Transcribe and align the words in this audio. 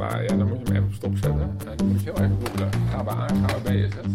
GABA, 0.00 0.20
ja, 0.20 0.26
dan 0.26 0.48
moet 0.48 0.58
je 0.58 0.72
hem 0.72 0.82
even 0.82 0.88
op 0.88 0.94
stop 0.94 1.12
zetten. 1.12 1.56
En 1.70 1.76
dan 1.76 1.86
moet 1.86 2.02
je 2.02 2.10
heel 2.12 2.22
erg 2.22 2.30
googlen. 2.44 2.70
GABA 2.90 3.12
A, 3.12 3.26
GABA 3.26 3.58
B 3.62 3.68
is 3.68 3.82
het. 3.82 4.06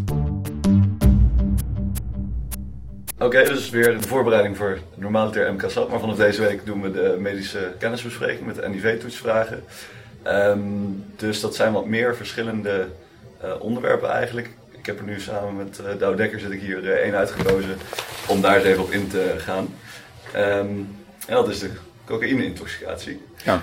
Oké, 3.19 3.43
dus 3.43 3.69
weer 3.69 3.97
de 4.01 4.07
voorbereiding 4.07 4.57
voor 4.57 4.79
normaliter 4.95 5.53
MK-SAP. 5.53 5.89
Maar 5.89 5.99
vanaf 5.99 6.15
deze 6.15 6.41
week 6.41 6.65
doen 6.65 6.81
we 6.81 6.91
de 6.91 7.17
medische 7.19 7.73
kennisbespreking 7.79 8.45
met 8.45 8.55
de 8.55 8.69
NIV-toetsvragen. 8.69 9.63
Ehm, 10.23 10.59
dus 11.15 11.41
dat 11.41 11.55
zijn 11.55 11.73
wat 11.73 11.85
meer 11.85 12.15
verschillende 12.15 12.87
eh, 13.41 13.51
onderwerpen 13.59 14.09
eigenlijk. 14.09 14.49
Ik 14.71 14.85
heb 14.85 14.99
er 14.99 15.05
nu 15.05 15.19
samen 15.19 15.55
met 15.55 15.79
uh, 15.81 15.99
Douw 15.99 16.15
Dekker 16.15 16.39
zit 16.39 16.51
ik 16.51 16.61
hier 16.61 16.83
uh, 16.83 16.89
één 16.89 17.15
uitgekozen 17.15 17.77
om 18.27 18.41
daar 18.41 18.55
eens 18.55 18.65
even 18.65 18.83
op 18.83 18.91
in 18.91 19.07
te 19.07 19.33
gaan. 19.37 19.67
Ehm, 20.33 20.67
en 21.27 21.33
dat 21.33 21.49
is 21.49 21.59
de 21.59 21.69
cocaïne-intoxicatie. 22.05 23.21
Ja. 23.43 23.61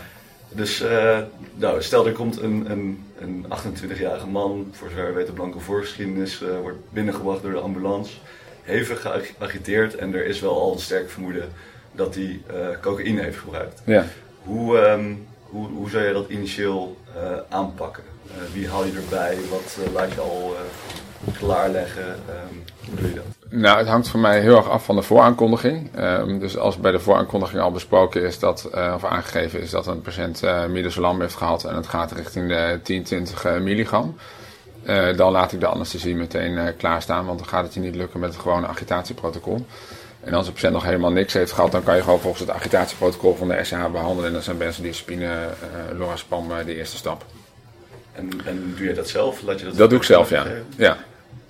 Dus 0.55 0.83
uh, 0.83 1.19
nou, 1.55 1.83
stel 1.83 2.07
er 2.07 2.13
komt 2.13 2.41
een, 2.41 2.71
een, 2.71 3.05
een 3.19 3.47
28-jarige 3.47 4.27
man, 4.27 4.69
voor 4.73 4.89
zover 4.89 5.07
we 5.07 5.13
weten 5.13 5.35
blanke 5.35 5.61
voorgeschiedenis, 5.61 6.43
uh, 6.43 6.59
wordt 6.61 6.79
binnengebracht 6.91 7.43
door 7.43 7.53
de 7.53 7.59
ambulance. 7.59 8.13
Hevig 8.63 9.01
geagiteerd 9.01 9.95
en 9.95 10.15
er 10.15 10.27
is 10.27 10.41
wel 10.41 10.61
al 10.61 10.73
een 10.73 10.79
sterk 10.79 11.11
vermoeden 11.11 11.49
dat 11.93 12.15
hij 12.15 12.41
uh, 12.55 12.67
cocaïne 12.81 13.23
heeft 13.23 13.39
gebruikt. 13.39 13.83
Ja. 13.87 14.07
Hoe, 14.43 14.79
um, 14.79 15.27
hoe, 15.43 15.69
hoe 15.69 15.91
zou 15.91 16.05
je 16.05 16.13
dat 16.13 16.29
initieel 16.29 16.97
aanpakken? 17.49 18.03
wie 18.53 18.69
haal 18.69 18.85
je 18.85 18.93
erbij? 18.93 19.37
Wat 19.51 19.93
laat 19.93 20.13
je 20.13 20.21
al 20.21 20.57
klaarleggen? 21.39 22.09
Um, 22.09 22.63
hoe 22.87 22.97
doe 22.97 23.09
je 23.09 23.15
dat? 23.15 23.32
Nou, 23.55 23.79
het 23.79 23.89
hangt 23.89 24.09
voor 24.09 24.21
mij 24.21 24.41
heel 24.41 24.57
erg 24.57 24.69
af 24.69 24.85
van 24.85 24.97
de 24.97 25.03
vooraankondiging. 25.03 25.91
Um, 25.99 26.39
dus 26.39 26.59
als 26.59 26.77
bij 26.77 26.93
de 26.93 26.99
vooraankondiging 26.99 27.63
al 27.63 27.71
besproken 27.71 28.23
is 28.23 28.39
dat, 28.39 28.71
uh, 28.75 28.93
of 28.95 29.05
aangegeven 29.05 29.61
is 29.61 29.71
dat 29.71 29.87
een 29.87 30.01
patiënt 30.01 30.43
uh, 30.45 30.67
midazolam 30.67 31.21
heeft 31.21 31.35
gehad 31.35 31.65
en 31.65 31.77
het 31.77 31.87
gaat 31.87 32.13
richting 32.13 32.49
de 32.49 32.81
10, 32.83 33.03
20 33.03 33.47
uh, 33.47 33.59
milligram, 33.59 34.17
dan 35.17 35.33
laat 35.33 35.53
ik 35.53 35.61
de 35.61 35.67
anesthesie 35.67 36.15
meteen 36.15 36.77
klaarstaan, 36.77 37.27
want 37.27 37.39
dan 37.39 37.49
gaat 37.49 37.65
het 37.65 37.75
je 37.75 37.81
niet 37.81 37.95
lukken 37.95 38.21
met 38.21 38.33
het 38.33 38.43
gewone 38.43 38.67
agitatieprotocol. 38.67 39.67
En 40.21 40.35
als 40.35 40.47
de 40.47 40.53
patiënt 40.53 40.73
nog 40.73 40.85
helemaal 40.85 41.13
niks 41.13 41.33
heeft 41.33 41.53
gehad, 41.53 41.73
dan 41.73 41.83
kan 41.83 41.97
je 41.97 42.03
gewoon 42.03 42.21
volgens 42.21 42.41
het 42.41 42.51
agitatieprotocol 42.51 43.35
van 43.35 43.49
de 43.49 43.65
SH 43.65 43.91
behandelen. 43.93 44.27
En 44.27 44.33
dat 44.33 44.45
zijn 44.45 44.59
benzodiazepine, 44.59 45.25
uh, 45.27 45.99
lorazepam 45.99 46.49
de 46.65 46.77
eerste 46.77 46.97
stap. 46.97 47.25
En, 48.13 48.31
en 48.45 48.75
doe 48.77 48.87
je 48.87 48.95
dat 48.95 49.09
zelf? 49.09 49.43
Laat 49.43 49.59
je 49.59 49.65
dat 49.65 49.77
dat 49.77 49.91
doe 49.91 49.99
ik 49.99 50.05
zelf, 50.05 50.31
ja. 50.31 50.47
ja. 50.77 50.97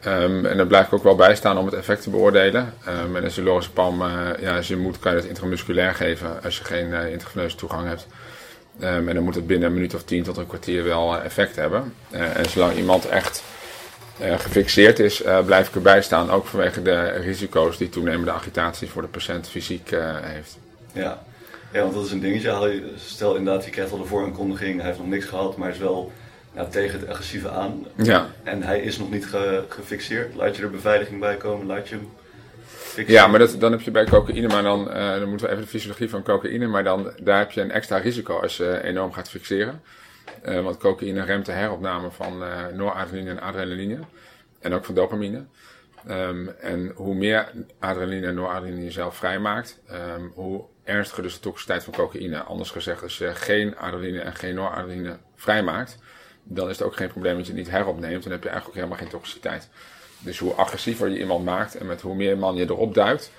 Um, 0.06 0.46
en 0.46 0.56
daar 0.56 0.66
blijf 0.66 0.86
ik 0.86 0.92
ook 0.92 1.02
wel 1.02 1.14
bij 1.14 1.34
staan 1.34 1.58
om 1.58 1.64
het 1.64 1.74
effect 1.74 2.02
te 2.02 2.10
beoordelen. 2.10 2.74
Um, 2.88 3.16
en 3.16 3.30
je 3.34 3.42
lorazepam, 3.42 4.02
uh, 4.02 4.28
ja, 4.40 4.56
als 4.56 4.68
je 4.68 4.76
moet, 4.76 4.98
kan 4.98 5.12
je 5.12 5.18
het 5.18 5.26
intramusculair 5.26 5.94
geven 5.94 6.42
als 6.42 6.58
je 6.58 6.64
geen 6.64 6.88
uh, 7.36 7.44
toegang 7.44 7.88
hebt. 7.88 8.06
Um, 8.80 9.08
en 9.08 9.14
dan 9.14 9.24
moet 9.24 9.34
het 9.34 9.46
binnen 9.46 9.68
een 9.68 9.74
minuut 9.74 9.94
of 9.94 10.02
tien 10.02 10.22
tot 10.22 10.36
een 10.36 10.46
kwartier 10.46 10.84
wel 10.84 11.14
uh, 11.16 11.24
effect 11.24 11.56
hebben. 11.56 11.94
en 12.10 12.48
zolang 12.48 12.76
iemand 12.76 13.08
echt 13.08 13.42
gefixeerd 14.18 14.98
is, 14.98 15.22
blijf 15.44 15.68
ik 15.68 15.74
erbij 15.74 16.02
staan. 16.02 16.30
Ook 16.30 16.46
vanwege 16.46 16.82
de 16.82 17.10
risico's 17.10 17.78
die 17.78 17.88
toenemende 17.88 18.30
agitatie 18.30 18.88
voor 18.88 19.02
de 19.02 19.08
patiënt 19.08 19.48
fysiek 19.48 19.90
heeft. 20.22 20.58
Ja. 20.92 21.22
ja, 21.72 21.82
want 21.82 21.94
dat 21.94 22.04
is 22.04 22.10
een 22.10 22.20
dingetje. 22.20 22.82
Stel 22.96 23.36
inderdaad, 23.36 23.64
je 23.64 23.70
krijgt 23.70 23.92
al 23.92 23.98
de 23.98 24.04
vooraankondiging, 24.04 24.76
hij 24.76 24.86
heeft 24.86 24.98
nog 24.98 25.08
niks 25.08 25.24
gehad, 25.24 25.56
maar 25.56 25.70
is 25.70 25.78
wel 25.78 26.12
nou, 26.54 26.70
tegen 26.70 27.00
het 27.00 27.08
agressieve 27.08 27.50
aan. 27.50 27.86
Ja. 27.96 28.26
En 28.42 28.62
hij 28.62 28.80
is 28.80 28.98
nog 28.98 29.10
niet 29.10 29.26
ge 29.26 29.64
gefixeerd. 29.68 30.34
Laat 30.34 30.56
je 30.56 30.62
er 30.62 30.70
beveiliging 30.70 31.20
bij 31.20 31.36
komen, 31.36 31.66
laat 31.66 31.88
je 31.88 31.94
hem 31.94 32.08
fixeren. 32.66 33.12
Ja, 33.12 33.26
maar 33.26 33.38
dat, 33.38 33.60
dan 33.60 33.72
heb 33.72 33.80
je 33.80 33.90
bij 33.90 34.04
cocaïne, 34.04 34.48
maar 34.48 34.62
dan, 34.62 34.88
uh, 34.88 34.94
dan 34.94 35.28
moeten 35.28 35.46
we 35.46 35.52
even 35.52 35.64
de 35.64 35.70
fysiologie 35.70 36.10
van 36.10 36.22
cocaïne, 36.22 36.66
maar 36.66 36.84
dan, 36.84 37.12
daar 37.22 37.38
heb 37.38 37.50
je 37.50 37.60
een 37.60 37.70
extra 37.70 37.96
risico 37.96 38.40
als 38.40 38.56
je 38.56 38.82
enorm 38.82 39.12
gaat 39.12 39.30
fixeren. 39.30 39.82
Uh, 40.44 40.62
want 40.62 40.76
cocaïne 40.76 41.24
remt 41.24 41.46
de 41.46 41.52
heropname 41.52 42.10
van 42.10 42.42
uh, 42.42 42.66
noradrenaline 42.66 43.30
en 43.30 43.40
adrenaline. 43.40 43.98
En 44.60 44.72
ook 44.72 44.84
van 44.84 44.94
dopamine. 44.94 45.44
Um, 46.10 46.48
en 46.60 46.92
hoe 46.94 47.14
meer 47.14 47.48
adrenaline 47.78 48.26
en 48.26 48.34
noradrenaline 48.34 48.84
je 48.84 48.90
zelf 48.90 49.16
vrijmaakt, 49.16 49.80
um, 50.16 50.32
hoe 50.34 50.64
ernstiger 50.84 51.22
dus 51.22 51.34
de 51.34 51.40
toxiciteit 51.40 51.84
van 51.84 51.92
cocaïne. 51.92 52.42
Anders 52.42 52.70
gezegd, 52.70 53.02
als 53.02 53.18
je 53.18 53.34
geen 53.34 53.76
adrenaline 53.76 54.20
en 54.20 54.34
geen 54.34 54.54
noradrenaline 54.54 55.18
vrijmaakt, 55.36 55.98
dan 56.42 56.68
is 56.68 56.78
het 56.78 56.86
ook 56.86 56.96
geen 56.96 57.08
probleem 57.08 57.36
dat 57.36 57.46
je 57.46 57.52
het 57.52 57.60
niet 57.60 57.70
heropneemt. 57.70 58.22
Dan 58.22 58.32
heb 58.32 58.42
je 58.42 58.48
eigenlijk 58.48 58.68
ook 58.68 58.84
helemaal 58.84 58.98
geen 58.98 59.18
toxiciteit. 59.18 59.68
Dus 60.18 60.38
hoe 60.38 60.52
agressiever 60.52 61.08
je 61.08 61.18
iemand 61.18 61.44
maakt 61.44 61.74
en 61.74 61.86
met 61.86 62.00
hoe 62.00 62.14
meer 62.14 62.38
man 62.38 62.56
je 62.56 62.64
erop 62.64 62.94
duikt, 62.94 63.32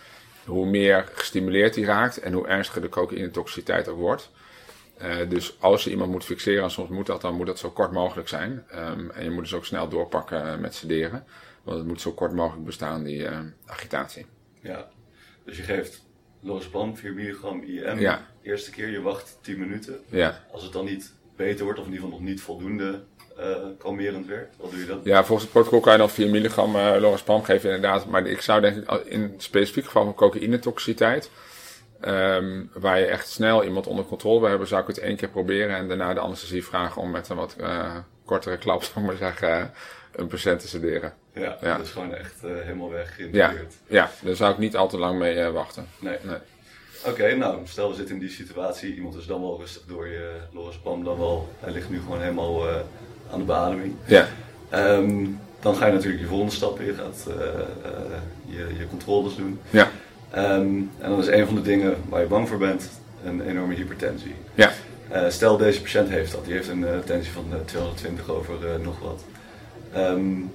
hoe 0.46 0.66
meer 0.66 1.10
gestimuleerd 1.14 1.76
hij 1.76 1.84
raakt 1.84 2.20
en 2.20 2.34
hoe 2.34 2.48
ernstiger 2.48 2.82
de 2.82 2.90
cocaïne-toxiciteit 2.90 3.88
ook 3.88 3.98
wordt. 3.98 4.32
Uh, 5.02 5.30
dus 5.30 5.56
als 5.60 5.84
je 5.84 5.90
iemand 5.90 6.12
moet 6.12 6.26
fixeren, 6.26 6.64
en 6.64 6.72
soms 6.72 6.90
moet 6.90 7.06
dat, 7.06 7.22
dan 7.22 7.36
moet 7.36 7.46
dat 7.46 7.60
zo 7.60 7.70
kort 7.70 7.92
mogelijk 7.92 8.28
zijn. 8.28 8.66
Um, 8.76 9.12
en 9.12 9.24
je 9.24 9.30
moet 9.30 9.44
dus 9.44 9.54
ook 9.54 9.66
snel 9.66 9.90
doorpakken 9.90 10.62
met 10.62 10.76
sederen. 10.76 11.26
Want 11.64 11.78
het 11.78 11.88
moet 11.88 12.02
zo 12.02 12.12
kort 12.12 12.34
mogelijk 12.34 12.66
bestaan, 12.66 13.04
die 13.04 13.20
uh, 13.20 13.40
agitatie. 13.66 14.26
Ja, 14.62 14.90
dus 15.46 15.58
je 15.58 15.64
geeft 15.64 16.06
lorazepam, 16.40 16.98
4 16.98 17.14
milligram 17.14 17.64
IM. 17.64 18.00
Ja. 18.00 18.28
Eerste 18.42 18.72
keer, 18.72 18.90
je 18.90 19.02
wacht 19.02 19.38
10 19.42 19.60
minuten. 19.60 20.00
Ja. 20.10 20.44
Als 20.52 20.64
het 20.64 20.74
dan 20.74 20.86
niet 20.86 21.14
beter 21.36 21.64
wordt, 21.64 21.80
of 21.80 21.86
in 21.86 21.92
ieder 21.92 22.06
geval 22.06 22.20
nog 22.20 22.30
niet 22.30 22.42
voldoende 22.42 23.02
uh, 23.40 23.46
kalmerend 23.78 24.28
werkt? 24.28 24.56
Wat 24.58 24.72
doe 24.72 24.80
je 24.80 24.86
dat? 24.86 25.00
Ja, 25.04 25.18
volgens 25.24 25.42
het 25.42 25.52
protocol 25.52 25.80
kan 25.80 25.92
je 25.92 25.98
dan 25.98 26.10
4 26.10 26.30
milligram 26.30 26.76
uh, 26.76 26.96
lorazepam 27.00 27.44
geven 27.44 27.74
inderdaad. 27.74 28.06
Maar 28.06 28.28
ik 28.28 28.42
zou 28.42 28.62
denk 28.62 28.78
ik 28.78 29.06
in 29.06 29.22
het 29.22 29.44
specifiek 29.44 29.86
geval 29.86 30.04
van 30.04 30.14
cocaïne-toxiciteit, 30.14 31.30
um, 32.02 32.70
waar 32.74 33.00
je 33.00 33.06
echt 33.06 33.30
snel 33.30 33.64
iemand 33.64 33.88
onder 33.88 34.06
controle 34.06 34.40
wil 34.40 34.50
hebben, 34.50 34.68
zou 34.68 34.82
ik 34.82 34.88
het 34.88 34.98
één 34.98 35.16
keer 35.16 35.30
proberen 35.30 35.76
en 35.76 35.88
daarna 35.88 36.14
de 36.14 36.20
anesthesie 36.20 36.66
vragen 36.66 37.02
om 37.02 37.12
met 37.12 37.30
een 37.30 37.36
wat 37.36 37.56
uh, 37.60 37.96
kortere 38.26 38.58
klap, 38.58 38.84
zal 38.84 39.02
ik 39.02 39.08
maar 39.08 39.18
zeggen, 39.18 39.74
een 40.16 40.28
patiënt 40.28 40.60
te 40.60 40.68
sederen. 40.68 41.14
Ja, 41.34 41.58
Ja. 41.62 41.78
dat 41.78 41.86
is 41.86 41.92
gewoon 41.92 42.16
echt 42.16 42.42
helemaal 42.42 42.90
weg 42.90 43.18
Ja, 43.32 43.54
ja, 43.88 44.12
daar 44.22 44.36
zou 44.36 44.52
ik 44.52 44.58
niet 44.58 44.76
al 44.76 44.88
te 44.88 44.98
lang 44.98 45.20
mee 45.20 45.50
wachten. 45.50 45.88
Nee. 46.00 46.18
Nee. 46.22 46.38
Oké, 47.06 47.36
nou, 47.36 47.58
stel 47.64 47.90
we 47.90 47.96
zitten 47.96 48.16
in 48.16 48.22
die 48.22 48.30
situatie. 48.30 48.96
Iemand 48.96 49.16
is 49.16 49.26
dan 49.26 49.42
wel 49.42 49.58
rustig 49.60 49.82
door 49.88 50.08
je 50.08 50.32
lorazepam, 50.52 51.04
dan 51.04 51.18
wel. 51.18 51.50
Hij 51.60 51.72
ligt 51.74 51.90
nu 51.90 52.00
gewoon 52.00 52.22
helemaal 52.22 52.68
uh, 52.70 52.76
aan 53.32 53.40
de 53.40 53.46
beademing. 53.46 53.96
Ja, 54.06 54.28
Um, 54.76 55.40
dan 55.60 55.76
ga 55.76 55.86
je 55.86 55.92
natuurlijk 55.94 56.22
je 56.22 56.28
volgende 56.28 56.54
stap. 56.54 56.80
Je 56.82 56.94
gaat 56.94 57.26
uh, 57.28 57.36
uh, 57.36 57.42
je, 58.46 58.76
je 58.78 58.88
controles 58.90 59.36
doen. 59.36 59.60
ja, 59.70 59.92
Um, 60.36 60.92
en 61.00 61.10
dan 61.10 61.20
is 61.20 61.28
een 61.28 61.46
van 61.46 61.56
de 61.56 61.62
dingen 61.62 61.96
waar 62.10 62.22
je 62.22 62.28
bang 62.28 62.48
voor 62.48 62.58
bent, 62.58 62.90
een 63.26 63.42
enorme 63.48 63.74
hypertensie. 63.74 64.36
ja. 64.54 64.72
Stel 65.30 65.58
deze 65.58 65.82
patiënt 65.82 66.10
heeft 66.10 66.32
dat. 66.32 66.46
Die 66.46 66.54
heeft 66.54 66.68
een 66.68 66.86
tensie 67.06 67.32
van 67.34 67.46
uh, 67.50 67.56
220 67.66 68.30
over 68.30 68.54
nog 68.82 69.00
wat. 69.00 69.24
Um, 69.98 70.52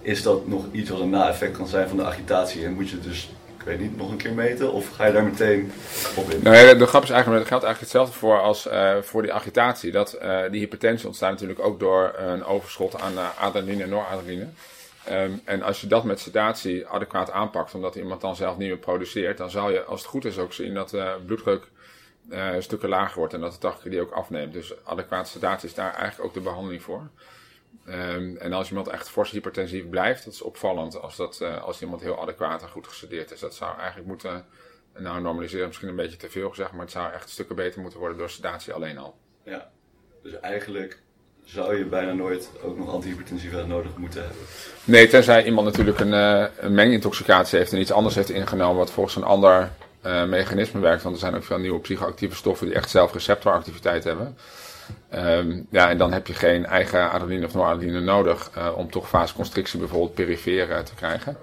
is 0.00 0.22
dat 0.22 0.46
nog 0.46 0.64
iets 0.72 0.90
wat 0.90 1.00
een 1.00 1.10
na-effect 1.10 1.56
kan 1.56 1.66
zijn 1.66 1.88
van 1.88 1.96
de 1.96 2.04
agitatie? 2.04 2.64
En 2.64 2.72
moet 2.72 2.90
je 2.90 3.00
dus, 3.00 3.30
ik 3.60 3.66
weet 3.66 3.80
niet, 3.80 3.96
nog 3.96 4.10
een 4.10 4.16
keer 4.16 4.32
meten? 4.32 4.72
Of 4.72 4.88
ga 4.88 5.06
je 5.06 5.12
daar 5.12 5.24
meteen 5.24 5.72
op 6.16 6.30
in? 6.30 6.42
Nou 6.42 6.76
de 6.76 6.86
grap 6.86 7.02
is 7.02 7.10
eigenlijk, 7.10 7.42
er 7.42 7.48
geldt 7.48 7.64
eigenlijk 7.64 7.92
hetzelfde 7.92 8.18
voor 8.18 8.40
als 8.40 8.66
uh, 8.66 8.96
voor 8.96 9.22
die 9.22 9.32
agitatie. 9.32 9.92
Dat 9.92 10.18
uh, 10.22 10.42
die 10.50 10.60
hypertensie 10.60 11.06
ontstaat 11.06 11.30
natuurlijk 11.30 11.60
ook 11.60 11.80
door 11.80 12.14
een 12.16 12.44
overschot 12.44 13.00
aan 13.00 13.12
uh, 13.12 13.38
adrenaline 13.38 13.82
en 13.82 13.88
noradrenaline. 13.88 14.46
Um, 15.10 15.40
en 15.44 15.62
als 15.62 15.80
je 15.80 15.86
dat 15.86 16.04
met 16.04 16.20
sedatie 16.20 16.86
adequaat 16.86 17.30
aanpakt, 17.30 17.74
omdat 17.74 17.94
iemand 17.94 18.20
dan 18.20 18.36
zelf 18.36 18.56
niet 18.56 18.68
meer 18.68 18.78
produceert, 18.78 19.38
dan 19.38 19.50
zal 19.50 19.70
je, 19.70 19.84
als 19.84 20.00
het 20.00 20.10
goed 20.10 20.24
is, 20.24 20.38
ook 20.38 20.52
zien 20.52 20.74
dat 20.74 20.90
de 20.90 21.16
bloeddruk 21.26 21.68
stukken 22.58 22.88
lager 22.88 23.18
wordt 23.18 23.34
en 23.34 23.40
dat 23.40 23.52
de 23.52 23.58
tachycardie 23.58 24.00
ook 24.00 24.12
afneemt. 24.12 24.52
Dus 24.52 24.72
adequate 24.84 25.30
sedatie 25.30 25.68
is 25.68 25.74
daar 25.74 25.94
eigenlijk 25.94 26.24
ook 26.24 26.34
de 26.34 26.40
behandeling 26.40 26.82
voor. 26.82 27.08
Um, 27.88 28.36
en 28.36 28.52
als 28.52 28.68
iemand 28.68 28.88
echt 28.88 29.08
fors 29.08 29.30
hypertensief 29.30 29.88
blijft, 29.88 30.24
dat 30.24 30.32
is 30.32 30.42
opvallend 30.42 31.00
als, 31.00 31.16
dat, 31.16 31.38
uh, 31.42 31.62
als 31.62 31.82
iemand 31.82 32.00
heel 32.00 32.20
adequaat 32.20 32.62
en 32.62 32.68
goed 32.68 32.86
gesedeerd 32.86 33.30
is. 33.30 33.40
Dat 33.40 33.54
zou 33.54 33.78
eigenlijk 33.78 34.08
moeten, 34.08 34.44
nou 34.98 35.20
normaliseren 35.20 35.66
misschien 35.66 35.88
een 35.88 35.96
beetje 35.96 36.16
te 36.16 36.30
veel 36.30 36.48
gezegd, 36.48 36.72
maar 36.72 36.80
het 36.80 36.90
zou 36.90 37.12
echt 37.12 37.30
stukken 37.30 37.56
beter 37.56 37.80
moeten 37.80 37.98
worden 37.98 38.18
door 38.18 38.30
sedatie 38.30 38.72
alleen 38.72 38.98
al. 38.98 39.16
Ja, 39.44 39.70
dus 40.22 40.40
eigenlijk 40.40 41.02
zou 41.44 41.76
je 41.76 41.84
bijna 41.84 42.12
nooit 42.12 42.50
ook 42.62 42.76
nog 42.76 42.88
antihypertensiva 42.88 43.64
nodig 43.64 43.96
moeten 43.96 44.20
hebben. 44.20 44.42
Nee, 44.84 45.08
tenzij 45.08 45.44
iemand 45.44 45.66
natuurlijk 45.66 46.00
een, 46.00 46.12
uh, 46.12 46.46
een 46.56 46.74
mengintoxicatie 46.74 47.58
heeft 47.58 47.72
en 47.72 47.80
iets 47.80 47.92
anders 47.92 48.14
heeft 48.14 48.30
ingenomen 48.30 48.76
wat 48.76 48.90
volgens 48.90 49.16
een 49.16 49.22
ander 49.24 49.70
uh, 50.06 50.24
mechanisme 50.24 50.80
werkt. 50.80 51.02
Want 51.02 51.14
er 51.14 51.20
zijn 51.20 51.34
ook 51.34 51.44
veel 51.44 51.58
nieuwe 51.58 51.80
psychoactieve 51.80 52.36
stoffen 52.36 52.66
die 52.66 52.76
echt 52.76 52.90
zelf 52.90 53.12
receptoractiviteit 53.12 54.04
hebben. 54.04 54.36
Um, 55.14 55.66
ja, 55.70 55.90
en 55.90 55.98
dan 55.98 56.12
heb 56.12 56.26
je 56.26 56.32
geen 56.32 56.66
eigen 56.66 57.10
adrenaline 57.10 57.46
of 57.46 57.54
noradrenaline 57.54 58.04
nodig 58.04 58.50
uh, 58.56 58.68
om 58.76 58.90
toch 58.90 59.08
vasoconstrictie 59.08 59.78
bijvoorbeeld 59.78 60.14
perifere 60.14 60.82
te 60.82 60.94
krijgen. 60.94 61.36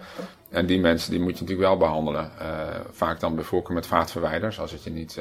En 0.50 0.65
die 0.65 0.80
mensen 0.80 1.12
die 1.12 1.19
moet 1.19 1.38
je 1.38 1.42
natuurlijk 1.42 1.68
wel 1.69 1.77
behandelen. 1.77 2.31
Uh, 2.42 2.48
vaak 2.92 3.19
dan 3.19 3.36
bijvoorbeeld 3.36 3.74
met 3.74 3.88
vaatverwijders 3.88 4.59
als 4.59 4.71
het 4.71 4.83
je 4.83 4.89
niet 4.89 5.19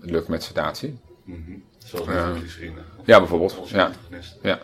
lukt 0.00 0.28
met 0.28 0.42
sedatie. 0.42 0.98
Mm 1.24 1.44
-hmm. 1.46 1.62
Zoals 1.84 2.06
met 2.06 2.16
uh, 2.16 2.36
glycerine. 2.36 2.80
Ja, 3.04 3.18
bijvoorbeeld. 3.18 3.68
Ja. 3.68 3.90
ja. 4.42 4.58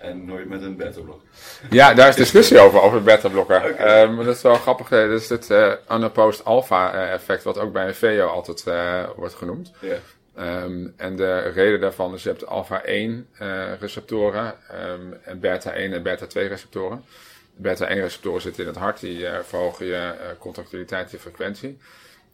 En 0.00 0.24
nooit 0.24 0.48
met 0.48 0.62
een 0.62 0.76
beta-blokker. 0.76 1.28
Ja, 1.70 1.94
daar 1.94 2.08
is 2.08 2.16
discussie 2.16 2.58
over, 2.64 2.80
over 2.80 2.98
de 2.98 3.04
beta-blokker. 3.04 3.70
Okay. 3.70 4.06
Maar 4.06 4.24
dat 4.24 4.36
is 4.36 4.42
wel 4.42 4.54
grappig. 4.54 4.88
Dat 4.88 5.20
is 5.20 5.28
het 5.28 5.50
uh, 5.50 5.72
unopposed 5.90 6.44
alpha 6.44 7.10
effect, 7.12 7.42
wat 7.42 7.58
ook 7.58 7.72
bij 7.72 7.86
een 7.86 7.94
VO 7.94 8.26
altijd 8.26 8.64
uh, 8.68 9.02
wordt 9.16 9.34
genoemd. 9.34 9.72
Yeah. 9.80 9.96
Ehm, 10.34 10.86
en 10.96 11.16
de 11.16 11.38
reden 11.38 11.80
daarvan 11.80 12.14
is, 12.14 12.22
je 12.22 12.28
hebt 12.28 12.46
alpha-1 12.46 13.38
receptoren 13.80 14.54
um, 14.84 15.18
en 15.24 15.40
beta-1 15.40 15.74
en 15.74 16.02
beta-2 16.02 16.32
receptoren. 16.32 17.04
Beta-1 17.56 17.88
receptoren 17.88 18.40
zitten 18.40 18.62
in 18.62 18.68
het 18.68 18.78
hart, 18.78 19.00
die 19.00 19.26
verhogen 19.42 19.86
je 19.86 20.14
contractiliteit, 20.38 21.10
je 21.10 21.18
frequentie. 21.18 21.78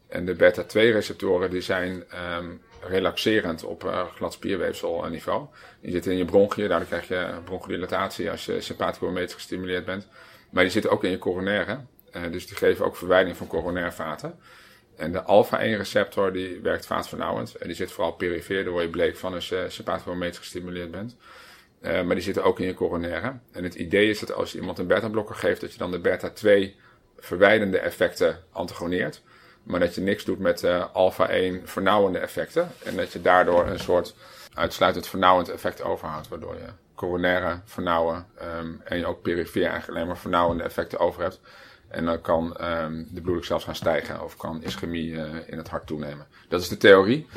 En 0.07 0.25
de 0.25 0.33
beta-2-receptoren 0.33 1.49
die 1.49 1.61
zijn 1.61 2.03
um, 2.39 2.61
relaxerend 2.81 3.63
op 3.63 3.83
uh, 3.83 4.05
glad 4.15 4.33
spierweefsel 4.33 5.05
niveau. 5.09 5.45
Die 5.81 5.91
zitten 5.91 6.11
in 6.11 6.17
je 6.17 6.25
bronchiën, 6.25 6.69
daardoor 6.69 6.87
krijg 6.87 7.07
je 7.07 7.29
bronchodilatatie 7.43 8.31
als 8.31 8.45
je 8.45 8.61
sympathicometrisch 8.61 9.33
gestimuleerd 9.33 9.85
bent. 9.85 10.07
Maar 10.49 10.63
die 10.63 10.71
zitten 10.71 10.91
ook 10.91 11.03
in 11.03 11.11
je 11.11 11.17
coronaire, 11.17 11.79
uh, 12.15 12.21
dus 12.31 12.47
die 12.47 12.57
geven 12.57 12.85
ook 12.85 12.95
verwijding 12.95 13.37
van 13.37 13.47
coronairvaten. 13.47 14.39
En 14.95 15.11
de 15.11 15.21
alpha-1-receptor 15.21 16.33
die 16.33 16.59
werkt 16.59 16.85
vaatvernauwend 16.85 17.55
en 17.55 17.67
die 17.67 17.75
zit 17.75 17.91
vooral 17.91 18.13
perifeer, 18.13 18.63
daar 18.63 18.71
word 18.71 18.83
je 18.83 18.89
bleek 18.89 19.17
van 19.17 19.33
als 19.33 19.49
je 19.49 19.65
sympathicometrisch 19.67 20.37
gestimuleerd 20.37 20.91
bent. 20.91 21.15
Uh, 21.81 22.01
maar 22.01 22.15
die 22.15 22.23
zitten 22.23 22.43
ook 22.43 22.59
in 22.59 22.65
je 22.65 22.73
coronaire. 22.73 23.33
En 23.51 23.63
het 23.63 23.75
idee 23.75 24.09
is 24.09 24.19
dat 24.19 24.33
als 24.33 24.51
je 24.51 24.59
iemand 24.59 24.77
een 24.77 24.87
beta-blokker 24.87 25.35
geeft, 25.35 25.61
dat 25.61 25.71
je 25.71 25.77
dan 25.77 25.91
de 25.91 25.99
beta-2 25.99 26.75
verwijdende 27.17 27.79
effecten 27.79 28.43
antagoneert. 28.51 29.21
Maar 29.67 29.79
dat 29.79 29.95
je 29.95 30.01
niks 30.01 30.23
doet 30.23 30.39
met 30.39 30.63
uh, 30.63 30.85
alpha-1 30.93 31.63
vernauwende 31.63 32.19
effecten. 32.19 32.71
En 32.83 32.95
dat 32.95 33.13
je 33.13 33.21
daardoor 33.21 33.67
een 33.67 33.79
soort 33.79 34.15
uitsluitend 34.53 35.07
vernauwend 35.07 35.49
effect 35.49 35.81
overhoudt. 35.81 36.27
Waardoor 36.27 36.55
je 36.55 36.67
coronaire 36.95 37.59
vernauwen 37.65 38.25
um, 38.59 38.81
en 38.83 38.97
je 38.97 39.05
ook 39.05 39.21
perifeer 39.21 39.65
eigenlijk 39.65 39.93
alleen 39.93 40.07
maar 40.07 40.17
vernauwende 40.17 40.63
effecten 40.63 40.99
over 40.99 41.21
hebt. 41.21 41.39
En 41.87 42.05
dan 42.05 42.21
kan 42.21 42.57
um, 42.61 43.07
de 43.11 43.21
bloeddruk 43.21 43.45
zelfs 43.45 43.63
gaan 43.63 43.75
stijgen 43.75 44.23
of 44.23 44.37
kan 44.37 44.63
ischemie 44.63 45.11
uh, 45.11 45.23
in 45.45 45.57
het 45.57 45.69
hart 45.69 45.87
toenemen. 45.87 46.25
Dat 46.47 46.61
is 46.61 46.67
de 46.67 46.77
theorie. 46.77 47.27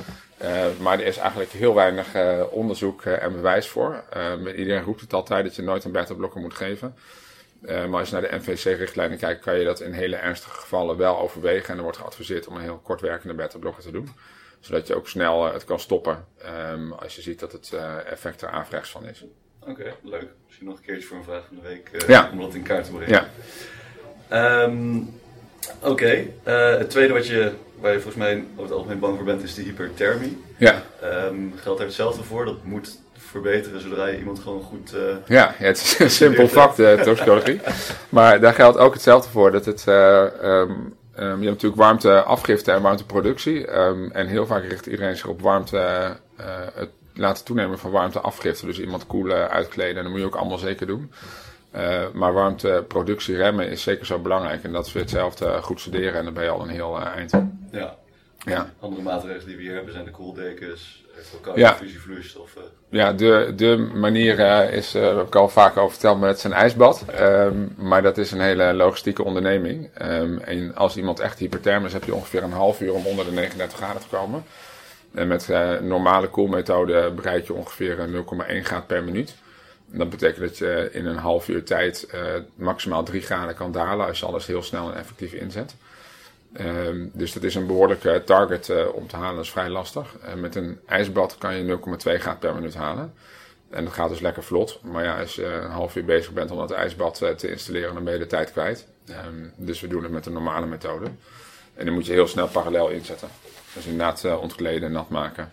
Uh, 0.43 0.65
maar 0.81 0.99
er 0.99 1.07
is 1.07 1.17
eigenlijk 1.17 1.51
heel 1.51 1.75
weinig 1.75 2.07
onderzoek 2.51 3.03
en 3.03 3.33
bewijs 3.33 3.69
voor. 3.69 4.05
iedereen 4.57 4.83
roept 4.83 5.01
het 5.01 5.13
altijd 5.13 5.45
dat 5.45 5.57
je 5.57 5.63
nooit 5.63 5.85
een 5.85 5.93
beta-blokker 5.93 6.41
moet 6.41 6.55
geven. 6.55 6.95
Uh, 7.63 7.87
maar 7.87 8.01
als 8.01 8.09
je 8.09 8.15
naar 8.15 8.31
de 8.31 8.37
NVC-richtlijnen 8.37 9.19
kijkt, 9.19 9.41
kan 9.41 9.59
je 9.59 9.65
dat 9.65 9.81
in 9.81 9.93
hele 9.93 10.17
ernstige 10.17 10.59
gevallen 10.59 10.97
wel 10.97 11.19
overwegen. 11.19 11.69
En 11.69 11.77
er 11.77 11.83
wordt 11.83 11.99
geadviseerd 11.99 12.47
om 12.47 12.57
een 12.57 12.63
heel 12.63 12.81
kortwerkende 12.83 13.35
beta-blokker 13.35 13.83
te 13.83 13.91
doen. 13.91 14.09
Zodat 14.61 14.87
je 14.87 14.95
ook 14.95 15.09
snel 15.09 15.47
uh, 15.47 15.53
het 15.53 15.65
kan 15.65 15.81
stoppen 15.81 16.27
um, 16.73 16.93
als 16.93 17.17
je 17.17 17.23
ziet 17.23 17.41
dat 17.41 17.53
het 17.53 17.71
uh, 17.75 18.07
effect 18.07 18.43
er 18.43 18.49
averechts 18.49 18.91
van 18.91 19.07
is. 19.07 19.25
Oké, 19.61 19.71
okay, 19.71 19.95
leuk. 20.03 20.27
Misschien 20.47 20.67
nog 20.67 20.77
een 20.77 20.85
keertje 20.85 21.07
voor 21.07 21.17
een 21.17 21.25
vraag 21.25 21.45
van 21.47 21.57
de 21.57 21.63
week 21.63 22.05
ja. 22.07 22.31
om 22.33 22.41
dat 22.41 22.55
in 22.55 22.63
kaart 22.63 22.85
te 22.85 22.91
brengen. 22.91 23.29
Ja. 24.29 24.63
Um, 24.63 25.19
Oké, 25.81 25.91
okay. 25.91 26.33
het 26.79 26.91
tweede 26.91 27.13
wat 27.13 27.27
je, 27.27 27.53
waar 27.79 27.93
je 27.93 28.01
volgens 28.01 28.25
mij 28.25 28.45
over 28.53 28.63
het 28.63 28.73
algemeen 28.73 28.99
bang 28.99 29.17
voor 29.17 29.25
bent, 29.25 29.43
is 29.43 29.55
de 29.55 29.63
hyperthermie. 29.63 30.43
Ja. 30.57 30.83
Um, 31.03 31.53
geldt 31.57 31.81
er 31.81 31.87
hetzelfde 31.87 32.23
voor? 32.23 32.45
Dat 32.45 32.65
moet 32.65 32.99
verbeteren 33.31 33.81
zodra 33.81 34.07
je 34.07 34.19
iemand 34.19 34.39
gewoon 34.39 34.63
goed. 34.63 34.95
Uh, 34.95 35.01
ja, 35.27 35.55
het 35.57 35.77
is 35.77 35.99
een 35.99 36.11
simpel 36.11 36.49
vak, 36.49 36.77
de 36.77 37.01
toxicologie. 37.05 37.61
maar 38.09 38.41
daar 38.41 38.55
geldt 38.55 38.79
ook 38.79 38.93
hetzelfde 38.93 39.31
voor. 39.31 39.51
Dat 39.51 39.65
het, 39.65 39.85
uh, 39.89 40.23
um, 40.45 40.95
je 41.15 41.25
hebt 41.25 41.41
natuurlijk 41.41 41.81
warmteafgifte 41.81 42.73
en 42.73 42.83
warmteproductie. 42.83 43.77
Um, 43.77 44.11
en 44.13 44.27
heel 44.27 44.47
vaak 44.47 44.65
richt 44.65 44.87
iedereen 44.87 45.17
zich 45.17 45.27
op 45.27 45.41
warmte, 45.41 46.17
uh, 46.41 46.47
het 46.75 46.91
laten 47.15 47.45
toenemen 47.45 47.79
van 47.79 47.91
warmteafgifte. 47.91 48.67
Dus 48.67 48.81
iemand 48.81 49.07
koelen, 49.07 49.51
uitkleden, 49.51 49.97
en 49.97 50.03
dat 50.03 50.11
moet 50.11 50.21
je 50.21 50.27
ook 50.27 50.37
allemaal 50.37 50.59
zeker 50.59 50.87
doen. 50.87 51.13
maar 52.13 52.33
warmteproductie 52.33 53.37
remmen 53.37 53.69
is 53.69 53.83
zeker 53.83 54.07
zo 54.07 54.19
belangrijk. 54.19 54.65
En 54.65 54.73
dat 54.73 54.87
is 54.87 54.93
weer 54.93 55.03
hetzelfde 55.03 55.63
goed 55.63 55.81
studeren 55.81 56.15
en 56.15 56.25
dan 56.25 56.35
ben 56.35 56.45
je 56.45 56.51
al 56.51 56.63
een 56.63 56.69
heel 56.69 57.01
eind. 57.01 57.33
Ja. 57.71 57.97
Ja. 58.47 58.73
Andere 58.81 59.03
maatregelen 59.03 59.47
die 59.47 59.57
we 59.57 59.63
hier 59.63 59.75
hebben 59.75 59.93
zijn 59.93 60.05
de 60.05 60.11
koeldekens, 60.11 61.05
koude 61.41 61.61
ja. 61.61 61.75
fusivloeistof. 61.75 62.57
Ja, 62.89 63.13
de, 63.13 63.53
de 63.57 63.77
manier 63.95 64.39
uh, 64.39 64.73
is, 64.73 64.95
uh, 64.95 65.17
heb 65.17 65.27
ik 65.27 65.35
al 65.35 65.49
vaak 65.49 65.77
over 65.77 65.91
verteld, 65.91 66.19
maar 66.19 66.29
het 66.29 66.39
is 66.39 66.45
een 66.45 66.53
ijsbad. 66.53 67.05
Um, 67.21 67.75
maar 67.77 68.03
dat 68.03 68.19
is 68.19 68.31
een 68.31 68.41
hele 68.41 68.73
logistieke 68.73 69.25
onderneming. 69.25 69.91
Um, 70.03 70.39
en 70.39 70.75
als 70.75 70.97
iemand 70.97 71.21
echt 71.21 71.39
hypertherm 71.39 71.85
is, 71.85 71.93
heb 71.93 72.05
je 72.05 72.15
ongeveer 72.15 72.43
een 72.43 72.53
half 72.53 72.81
uur 72.81 72.93
om 72.93 73.07
onder 73.07 73.25
de 73.25 73.31
39 73.31 73.79
graden 73.79 74.03
te 74.03 74.09
komen. 74.09 74.45
En 75.15 75.29
met 75.29 75.49
normale 75.81 76.29
koelmethode 76.29 77.11
bereik 77.11 77.47
je 77.47 77.55
ongeveer 77.55 78.09
0,1 78.09 78.63
graad 78.63 78.87
per 78.87 79.05
minuut. 79.05 79.35
Dat 79.87 80.11
betekent 80.11 80.41
dat 80.41 80.59
je 80.59 80.89
in 80.93 81.07
een 81.07 81.17
half 81.17 81.49
uur 81.49 81.65
tijd 81.65 82.09
maximaal 82.55 83.03
3 83.03 83.21
graden 83.21 83.55
kan 83.55 83.73
dalen 83.73 84.07
als 84.07 84.21
je 84.21 84.27
alles 84.27 84.47
heel 84.47 84.63
snel 84.63 84.91
en 84.91 84.99
effectief 84.99 85.33
inzet. 85.33 85.75
Um, 86.59 87.11
dus 87.15 87.33
dat 87.33 87.43
is 87.43 87.55
een 87.55 87.67
behoorlijke 87.67 88.23
target 88.25 88.69
uh, 88.69 88.95
om 88.95 89.07
te 89.07 89.17
halen, 89.17 89.35
dat 89.35 89.45
is 89.45 89.51
vrij 89.51 89.69
lastig. 89.69 90.17
Uh, 90.25 90.35
met 90.35 90.55
een 90.55 90.81
ijsbad 90.87 91.39
kan 91.39 91.57
je 91.57 91.79
0,2 91.79 91.85
graden 91.97 92.39
per 92.39 92.55
minuut 92.55 92.75
halen. 92.75 93.15
En 93.71 93.85
dat 93.85 93.93
gaat 93.93 94.09
dus 94.09 94.21
lekker 94.21 94.43
vlot. 94.43 94.81
Maar 94.83 95.05
ja, 95.05 95.21
als 95.21 95.35
je 95.35 95.45
een 95.45 95.71
half 95.71 95.97
uur 95.97 96.05
bezig 96.05 96.33
bent 96.33 96.51
om 96.51 96.59
dat 96.59 96.71
ijsbad 96.71 97.21
uh, 97.23 97.29
te 97.29 97.51
installeren, 97.51 97.95
dan 97.95 98.05
ben 98.05 98.13
je 98.13 98.19
de 98.19 98.27
tijd 98.27 98.53
kwijt. 98.53 98.87
Um, 99.27 99.53
dus 99.57 99.81
we 99.81 99.89
doen 99.89 100.03
het 100.03 100.13
met 100.13 100.27
een 100.27 100.33
normale 100.33 100.67
methode. 100.67 101.07
En 101.75 101.85
dan 101.85 101.95
moet 101.95 102.07
je 102.07 102.13
heel 102.13 102.27
snel 102.27 102.49
parallel 102.49 102.89
inzetten. 102.89 103.29
Dus 103.75 103.87
inderdaad 103.87 104.39
ontkleden, 104.39 104.93
nat 104.93 105.09
maken. 105.09 105.53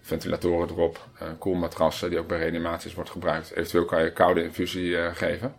Ventilatoren 0.00 0.68
erop, 0.68 1.06
koelmatrassen 1.38 2.10
die 2.10 2.18
ook 2.18 2.26
bij 2.26 2.38
reanimaties 2.38 2.94
wordt 2.94 3.10
gebruikt. 3.10 3.50
Eventueel 3.50 3.84
kan 3.84 4.02
je 4.02 4.12
koude 4.12 4.42
infusie 4.42 5.14
geven. 5.14 5.54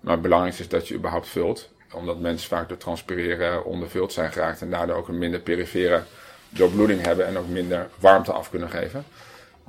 Maar 0.00 0.12
het 0.12 0.22
belangrijkste 0.22 0.62
is 0.62 0.68
dat 0.68 0.88
je 0.88 0.94
überhaupt 0.94 1.28
vult 1.28 1.70
omdat 1.92 2.20
mensen 2.20 2.48
vaak 2.48 2.68
door 2.68 2.78
transpireren 2.78 3.64
ondervuld 3.64 4.12
zijn 4.12 4.32
geraakt 4.32 4.60
en 4.60 4.70
daardoor 4.70 4.96
ook 4.96 5.08
een 5.08 5.18
minder 5.18 5.40
perifere 5.40 6.02
doorbloeding 6.48 7.02
hebben 7.02 7.26
en 7.26 7.38
ook 7.38 7.48
minder 7.48 7.88
warmte 7.98 8.32
af 8.32 8.50
kunnen 8.50 8.70
geven. 8.70 9.04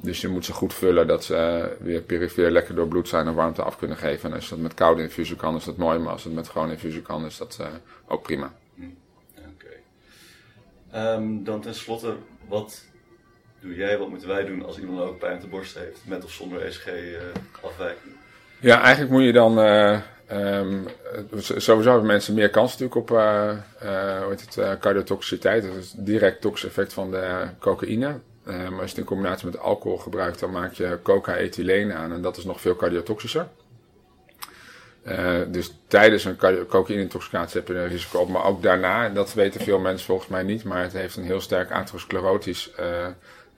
Dus 0.01 0.21
je 0.21 0.27
moet 0.27 0.45
ze 0.45 0.53
goed 0.53 0.73
vullen 0.73 1.07
dat 1.07 1.23
ze 1.23 1.69
weer 1.79 2.01
perifeer 2.01 2.51
lekker 2.51 2.75
doorbloed 2.75 3.07
zijn 3.07 3.27
en 3.27 3.33
warmte 3.33 3.63
af 3.63 3.77
kunnen 3.77 3.97
geven. 3.97 4.29
En 4.29 4.35
als 4.35 4.49
dat 4.49 4.59
met 4.59 4.73
koude 4.73 5.01
infusie 5.01 5.35
kan, 5.35 5.55
is 5.55 5.63
dat 5.63 5.77
mooi. 5.77 5.99
Maar 5.99 6.11
als 6.11 6.23
het 6.23 6.33
met 6.33 6.49
gewone 6.49 6.71
infusie 6.71 7.01
kan, 7.01 7.25
is 7.25 7.37
dat 7.37 7.57
uh, 7.61 7.67
ook 8.07 8.23
prima. 8.23 8.53
Mm, 8.73 8.97
Oké. 9.37 9.49
Okay. 10.87 11.15
Um, 11.15 11.35
ehm, 11.35 11.43
dan 11.43 11.61
tenslotte, 11.61 12.15
wat 12.47 12.83
doe 13.59 13.75
jij, 13.75 13.97
wat 13.97 14.09
moeten 14.09 14.27
wij 14.27 14.45
doen 14.45 14.65
als 14.65 14.79
iemand 14.79 14.99
ook 14.99 15.19
pijn 15.19 15.35
op 15.35 15.41
de 15.41 15.47
borst 15.47 15.77
heeft, 15.77 15.99
met 16.05 16.23
of 16.23 16.31
zonder 16.31 16.61
ECG-afwijking? 16.61 18.13
Uh, 18.13 18.19
ja, 18.59 18.81
eigenlijk 18.81 19.11
moet 19.11 19.23
je 19.23 19.33
dan 19.33 19.59
uh, 19.59 19.99
Um, 20.31 20.85
sowieso 21.37 21.89
hebben 21.89 22.05
mensen 22.05 22.33
meer 22.33 22.49
kans 22.49 22.71
natuurlijk 22.77 22.95
op 22.95 23.11
uh, 23.11 23.51
uh, 23.83 24.21
hoe 24.21 24.29
heet 24.29 24.41
het, 24.41 24.57
uh, 24.57 24.71
cardiotoxiciteit. 24.79 25.63
Dat 25.63 25.75
is 25.75 25.93
direct 25.97 26.41
toxisch 26.41 26.69
effect 26.69 26.93
van 26.93 27.11
de 27.11 27.47
cocaïne. 27.59 28.19
maar 28.43 28.55
als 28.63 28.73
je 28.73 28.81
het 28.81 28.97
in 28.97 29.03
combinatie 29.03 29.45
met 29.45 29.59
alcohol 29.59 29.97
gebruikt, 29.97 30.39
dan 30.39 30.51
maak 30.51 30.73
je 30.73 30.99
coca-ethyleen 31.03 31.93
aan 31.93 32.11
en 32.11 32.21
dat 32.21 32.37
is 32.37 32.43
nog 32.43 32.61
veel 32.61 32.75
cardiotoxischer. 32.75 33.47
dus 35.47 35.73
tijdens 35.87 36.25
een 36.25 36.37
cocaïne-intoxicatie 36.67 37.59
heb 37.59 37.67
je 37.67 37.73
een 37.73 37.87
risico 37.87 38.19
op, 38.19 38.29
maar 38.29 38.45
ook 38.45 38.61
daarna, 38.61 39.09
dat 39.09 39.33
weten 39.33 39.61
veel 39.61 39.79
mensen 39.79 40.05
volgens 40.05 40.29
mij 40.29 40.43
niet, 40.43 40.63
maar 40.63 40.81
het 40.81 40.93
heeft 40.93 41.15
een 41.15 41.23
heel 41.23 41.41
sterk 41.41 41.71
atherosclerotisch 41.71 42.71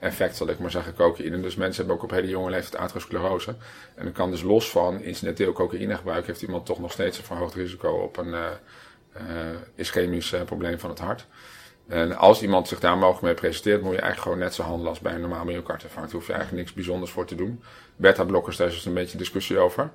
effect, 0.02 0.36
zal 0.36 0.48
ik 0.48 0.58
maar 0.58 0.70
zeggen, 0.70 0.94
cocaïne. 0.94 1.40
Dus 1.40 1.54
mensen 1.54 1.76
hebben 1.76 1.94
ook 1.96 2.02
op 2.02 2.10
hele 2.10 2.28
jonge 2.28 2.50
leeftijd 2.50 2.82
atherosclerose. 2.82 3.54
En 3.94 4.04
dan 4.04 4.12
kan 4.12 4.30
dus 4.30 4.42
los 4.42 4.70
van 4.70 5.00
incidenteel 5.00 5.52
cocaïne 5.52 5.96
gebruik, 5.96 6.26
heeft 6.26 6.42
iemand 6.42 6.66
toch 6.66 6.78
nog 6.78 6.92
steeds 6.92 7.18
een 7.18 7.24
verhoogd 7.24 7.54
risico 7.54 7.90
op 7.90 8.16
een 8.16 8.28
uh, 8.28 8.46
uh, 9.16 9.22
ischemisch 9.74 10.32
uh, 10.32 10.42
probleem 10.42 10.78
van 10.78 10.90
het 10.90 10.98
hart. 10.98 11.26
En 11.88 12.16
als 12.16 12.42
iemand 12.42 12.68
zich 12.68 12.80
daar 12.80 12.96
mogelijk 12.98 13.22
mee 13.22 13.34
presenteert, 13.34 13.82
moet 13.82 13.94
je 13.94 14.00
eigenlijk 14.00 14.22
gewoon 14.22 14.38
net 14.38 14.54
zo 14.54 14.62
handelen 14.62 14.88
als 14.88 15.00
bij 15.00 15.14
een 15.14 15.20
normaal 15.20 15.44
myocardinfarct. 15.44 16.10
Daar 16.10 16.18
hoef 16.18 16.26
je 16.26 16.32
eigenlijk 16.32 16.62
niks 16.62 16.76
bijzonders 16.76 17.10
voor 17.10 17.26
te 17.26 17.34
doen. 17.34 17.62
Beta-blokkers, 17.96 18.56
daar 18.56 18.68
is 18.68 18.74
dus 18.74 18.84
een 18.84 18.94
beetje 18.94 19.18
discussie 19.18 19.58
over. 19.58 19.90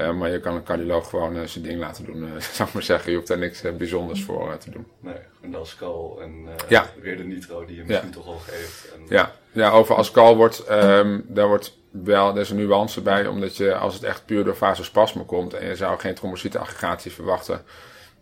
Uh, 0.00 0.12
maar 0.12 0.30
je 0.30 0.40
kan 0.40 0.54
een 0.54 0.62
cardioloog 0.62 1.08
gewoon 1.08 1.36
uh, 1.36 1.42
zijn 1.44 1.64
ding 1.64 1.78
laten 1.80 2.04
doen, 2.04 2.22
uh, 2.22 2.40
zou 2.52 2.68
ik 2.68 2.74
maar 2.74 2.82
zeggen. 2.82 3.10
Je 3.10 3.16
hoeft 3.16 3.28
daar 3.28 3.38
niks 3.38 3.62
bijzonders 3.76 4.22
voor 4.22 4.58
te 4.58 4.70
doen. 4.70 4.86
Nee, 5.00 5.14
een 5.40 5.54
Ascal 5.54 6.18
en 6.22 6.48
ja. 6.68 6.86
weer 7.00 7.16
de 7.16 7.24
nitro 7.24 7.64
die 7.64 7.76
je 7.76 7.84
misschien 7.86 8.10
toch 8.10 8.26
al 8.26 8.38
geeft. 8.38 8.92
En... 8.94 9.00
Ja. 9.08 9.32
ja, 9.52 9.70
over 9.70 9.94
Ascal 9.94 10.36
wordt, 10.36 10.70
um, 10.70 11.24
daar 11.28 11.46
wordt 11.46 11.78
wel, 11.90 12.34
er 12.34 12.40
is 12.40 12.50
een 12.50 12.56
nuance 12.56 13.00
bij, 13.00 13.26
omdat 13.26 13.56
je 13.56 13.74
als 13.74 13.94
het 13.94 14.02
echt 14.02 14.26
puur 14.26 14.44
door 14.44 14.56
vasospasme 14.56 15.24
komt 15.24 15.54
en 15.54 15.66
je 15.66 15.76
zou 15.76 15.98
geen 15.98 16.14
trombocyteaggregatie 16.14 17.12
verwachten, 17.12 17.64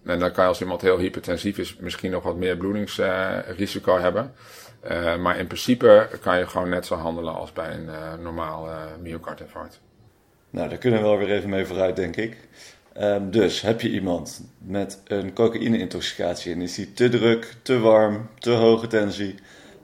en 0.05 0.19
dan 0.19 0.33
kan 0.33 0.43
je 0.45 0.49
als 0.49 0.61
iemand 0.61 0.81
heel 0.81 0.99
hypertensief 0.99 1.59
is 1.59 1.77
misschien 1.77 2.11
nog 2.11 2.23
wat 2.23 2.37
meer 2.37 2.57
bloedingsrisico 2.57 3.99
hebben. 3.99 4.35
maar 5.21 5.39
in 5.39 5.47
principe 5.47 6.09
kan 6.21 6.39
je 6.39 6.47
gewoon 6.47 6.69
net 6.69 6.87
zo 6.87 6.95
handelen 6.95 7.35
als 7.35 7.53
bij 7.53 7.75
een 7.75 8.23
normaal 8.23 8.69
myocardinfarct. 9.01 9.81
Nou, 10.51 10.69
daar 10.69 10.79
kunnen 10.79 11.01
we 11.01 11.07
wel 11.07 11.19
weer 11.19 11.31
even 11.31 11.49
mee 11.49 11.65
vooruit, 11.65 11.97
denk 11.97 12.17
ik. 12.17 12.37
Um, 13.01 13.31
dus 13.31 13.61
heb 13.61 13.81
je 13.81 13.91
iemand 13.91 14.43
met 14.59 15.01
een 15.05 15.33
cocaïne-intoxicatie 15.33 16.53
en 16.53 16.61
is 16.61 16.75
die 16.75 16.93
te 16.93 17.09
druk, 17.09 17.55
te 17.63 17.79
warm, 17.79 18.29
te 18.39 18.51
hoge 18.51 18.87
tensie, 18.87 19.35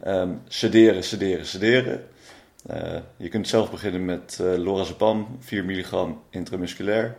um, 0.06 0.40
sederen, 0.48 1.04
sederen, 1.04 1.46
sederen. 1.46 2.06
Uh, 2.70 2.96
je 3.16 3.28
kunt 3.28 3.48
zelf 3.48 3.70
beginnen 3.70 4.04
met 4.04 4.38
uh, 4.42 4.56
lorazepam, 4.56 5.36
4 5.40 5.64
milligram 5.64 6.22
intramusculair. 6.30 7.16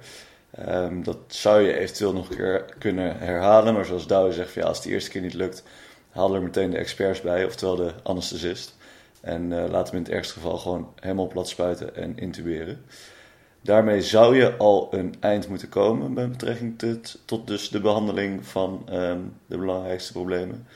Um, 0.68 1.04
dat 1.04 1.18
zou 1.28 1.62
je 1.62 1.78
eventueel 1.78 2.14
nog 2.14 2.30
een 2.30 2.36
keer 2.36 2.66
kunnen 2.80 3.18
herhalen, 3.18 3.74
maar 3.74 3.86
zoals 3.86 4.08
Douwe 4.08 4.34
zegt, 4.34 4.54
ja, 4.54 4.64
als 4.64 4.78
het 4.78 4.86
de 4.86 4.92
eerste 4.92 5.10
keer 5.10 5.22
niet 5.22 5.34
lukt, 5.34 5.64
haal 6.10 6.36
er 6.36 6.42
meteen 6.42 6.70
de 6.70 6.78
experts 6.78 7.22
bij, 7.22 7.46
oftewel 7.46 7.76
de 7.76 7.94
anesthesist. 8.04 8.76
En 9.22 9.52
uh, 9.52 9.66
laten 9.70 9.94
we 9.94 10.00
in 10.00 10.04
het 10.04 10.14
ergste 10.14 10.34
geval 10.34 10.58
gewoon 10.58 10.94
helemaal 11.00 11.28
plat 11.28 11.50
spuiten 11.50 11.96
en 11.96 12.18
intuberen. 12.18 12.86
Daarmee 13.62 14.02
zou 14.02 14.36
je 14.36 14.58
al 14.58 14.88
een 14.92 15.16
eind 15.20 15.48
moeten 15.48 15.70
komen 15.70 16.14
met 16.14 16.30
betrekking 16.30 16.80
tot, 16.80 17.20
tot 17.26 17.48
dus 17.48 17.70
de 17.70 17.82
behandeling 17.82 18.46
van 18.46 18.88
um, 18.92 19.34
de 19.46 19.58
belangrijkste 19.58 20.12
problemen. 20.12 20.68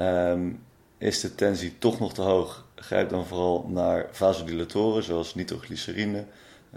Um, 0.00 0.62
is 0.98 1.20
de 1.20 1.34
tensie 1.34 1.78
toch 1.78 2.00
nog 2.00 2.14
te 2.14 2.22
hoog? 2.22 2.66
Grijp 2.74 3.08
dan 3.08 3.26
vooral 3.26 3.66
naar 3.68 4.06
vasodilatoren 4.10 5.02
zoals 5.02 5.34
nitroglycerine, 5.34 6.24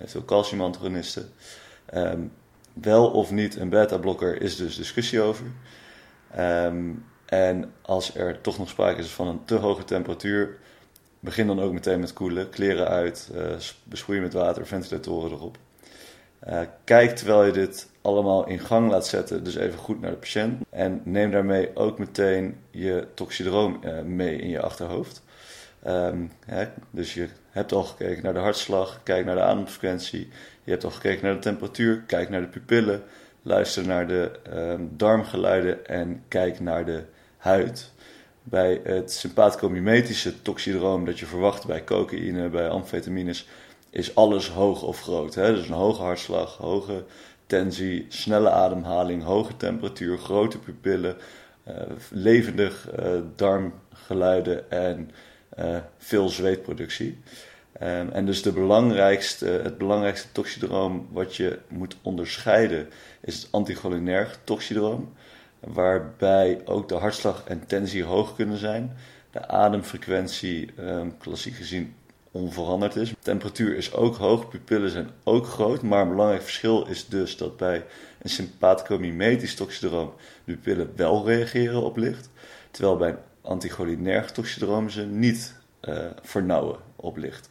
veel 0.05 0.25
calciumantagonisten. 0.25 1.29
Um, 1.93 2.31
wel 2.74 3.10
of 3.10 3.31
niet 3.31 3.55
een 3.55 3.69
beta-blokker 3.69 4.41
is 4.41 4.55
dus 4.55 4.75
discussie 4.75 5.22
over. 5.22 5.46
En 7.25 7.74
als 7.81 8.15
er 8.15 8.41
toch 8.41 8.57
nog 8.57 8.69
sprake 8.69 9.00
is 9.00 9.07
van 9.07 9.27
een 9.27 9.46
te 9.46 9.55
hoge 9.55 9.84
temperatuur, 9.84 10.57
begin 11.20 11.48
dan 11.48 11.60
ook 11.60 11.74
meteen 11.74 12.00
met 12.00 12.14
koelen. 12.14 12.50
Kleren 12.50 12.88
uit, 12.88 13.32
uh, 14.00 14.22
met 14.22 14.34
water, 14.34 14.68
ventilatoren 14.68 15.32
erop. 15.32 15.58
Uh, 16.50 16.60
kijk 16.84 17.16
terwijl 17.16 17.44
je 17.44 17.52
dit 17.52 17.90
allemaal 18.02 18.48
in 18.48 18.60
gang 18.60 18.92
laat 18.92 19.08
zetten, 19.08 19.44
dus 19.44 19.56
even 19.56 19.80
goed 19.80 20.02
naar 20.02 20.12
de 20.12 20.18
patiënt. 20.18 20.62
En 20.70 21.02
neem 21.04 21.32
daarmee 21.32 21.76
ook 21.76 22.00
meteen 22.00 22.58
je 22.72 23.08
toxidroom 23.14 23.80
uh, 23.84 24.02
mee 24.02 24.36
in 24.36 24.50
je 24.50 24.62
achterhoofd. 24.62 25.24
Um, 25.88 26.32
hè, 26.46 26.68
dus 26.92 27.14
je 27.14 27.28
hebt 27.50 27.72
al 27.72 27.84
gekeken 27.84 28.24
naar 28.24 28.34
de 28.34 28.40
hartslag, 28.40 29.00
kijk 29.04 29.26
naar 29.26 29.36
de 29.36 29.42
ademfrequentie. 29.42 30.30
Je 30.64 30.72
hebt 30.72 30.84
al 30.84 30.92
gekeken 30.92 31.26
naar 31.26 31.34
de 31.34 31.40
temperatuur, 31.40 32.04
kijk 32.08 32.30
naar 32.30 32.42
de 32.42 32.48
pupillen. 32.48 33.04
Luister 33.42 33.88
naar 33.88 34.08
de 34.08 34.32
um, 34.54 34.90
darmgeluiden 34.98 35.86
en 35.86 36.24
kijk 36.28 36.60
naar 36.60 36.86
de 36.86 37.04
huid. 37.38 37.92
Bij 38.50 38.82
het 38.84 39.12
sympathicomimetische 39.12 40.42
toxidroom 40.42 41.06
dat 41.06 41.20
je 41.20 41.25
verwacht 41.25 41.66
bij 41.66 41.84
cocaïne, 41.84 42.50
bij 42.50 42.70
amfetamines, 42.70 43.48
is 43.89 44.16
alles 44.16 44.50
hoog 44.50 44.84
of 44.84 45.01
groot. 45.01 45.36
Hè? 45.36 45.54
Dus 45.54 45.68
een 45.68 45.74
hoge 45.74 46.01
hartslag, 46.01 46.58
hoge 46.58 47.04
tensie, 47.46 48.06
snelle 48.10 48.50
ademhaling, 48.50 49.24
hoge 49.24 49.58
temperatuur, 49.58 50.18
grote 50.18 50.60
pupillen, 50.60 51.18
uh, 51.68 51.74
levendig 52.10 52.88
uh, 53.00 53.10
darmgeluiden 53.36 54.72
en 54.72 55.12
uh, 55.60 55.77
veel 55.98 56.30
zweetproductie. 56.30 57.20
Um, 57.82 58.10
en 58.12 58.25
dus 58.25 58.42
de 58.42 58.51
belangrijkste, 58.51 59.46
het 59.46 59.77
belangrijkste 59.77 60.27
toxidroom 60.32 61.08
wat 61.12 61.36
je 61.36 61.60
moet 61.68 61.98
onderscheiden 62.01 62.89
is 63.22 63.36
het 63.36 63.48
anticholinerg 63.51 64.39
toxidroom 64.44 65.13
waarbij 65.60 66.62
ook 66.66 66.90
de 66.90 66.96
hartslag 66.96 67.44
en 67.44 67.68
tensie 67.68 68.04
hoog 68.04 68.36
kunnen 68.36 68.58
zijn. 68.58 68.98
De 69.32 69.48
ademfrequentie, 69.48 70.72
um, 70.80 71.18
klassiek 71.18 71.56
gezien, 71.56 71.96
onveranderd 72.32 72.96
is. 72.96 73.10
De 73.10 73.16
temperatuur 73.20 73.76
is 73.76 73.94
ook 73.94 74.16
hoog, 74.16 74.50
pupillen 74.50 74.90
zijn 74.90 75.10
ook 75.24 75.46
groot, 75.46 75.82
maar 75.82 76.02
een 76.02 76.10
belangrijk 76.10 76.42
verschil 76.42 76.86
is 76.88 77.08
dus 77.08 77.38
dat 77.38 77.58
bij 77.58 77.86
een 78.22 78.30
sympathicomimetisch 78.30 79.56
toxidroom 79.56 80.14
de 80.46 80.54
pupillen 80.54 80.92
wel 80.96 81.26
reageren 81.26 81.84
op 81.84 81.98
licht, 81.98 82.30
terwijl 82.72 82.98
bij 82.98 83.10
een 83.10 83.18
anticholinerg 83.42 84.32
toxidroom 84.32 84.90
ze 84.90 85.06
niet 85.06 85.56
uh, 85.82 86.06
vernauwen 86.22 86.78
op 86.96 87.18
licht. 87.18 87.50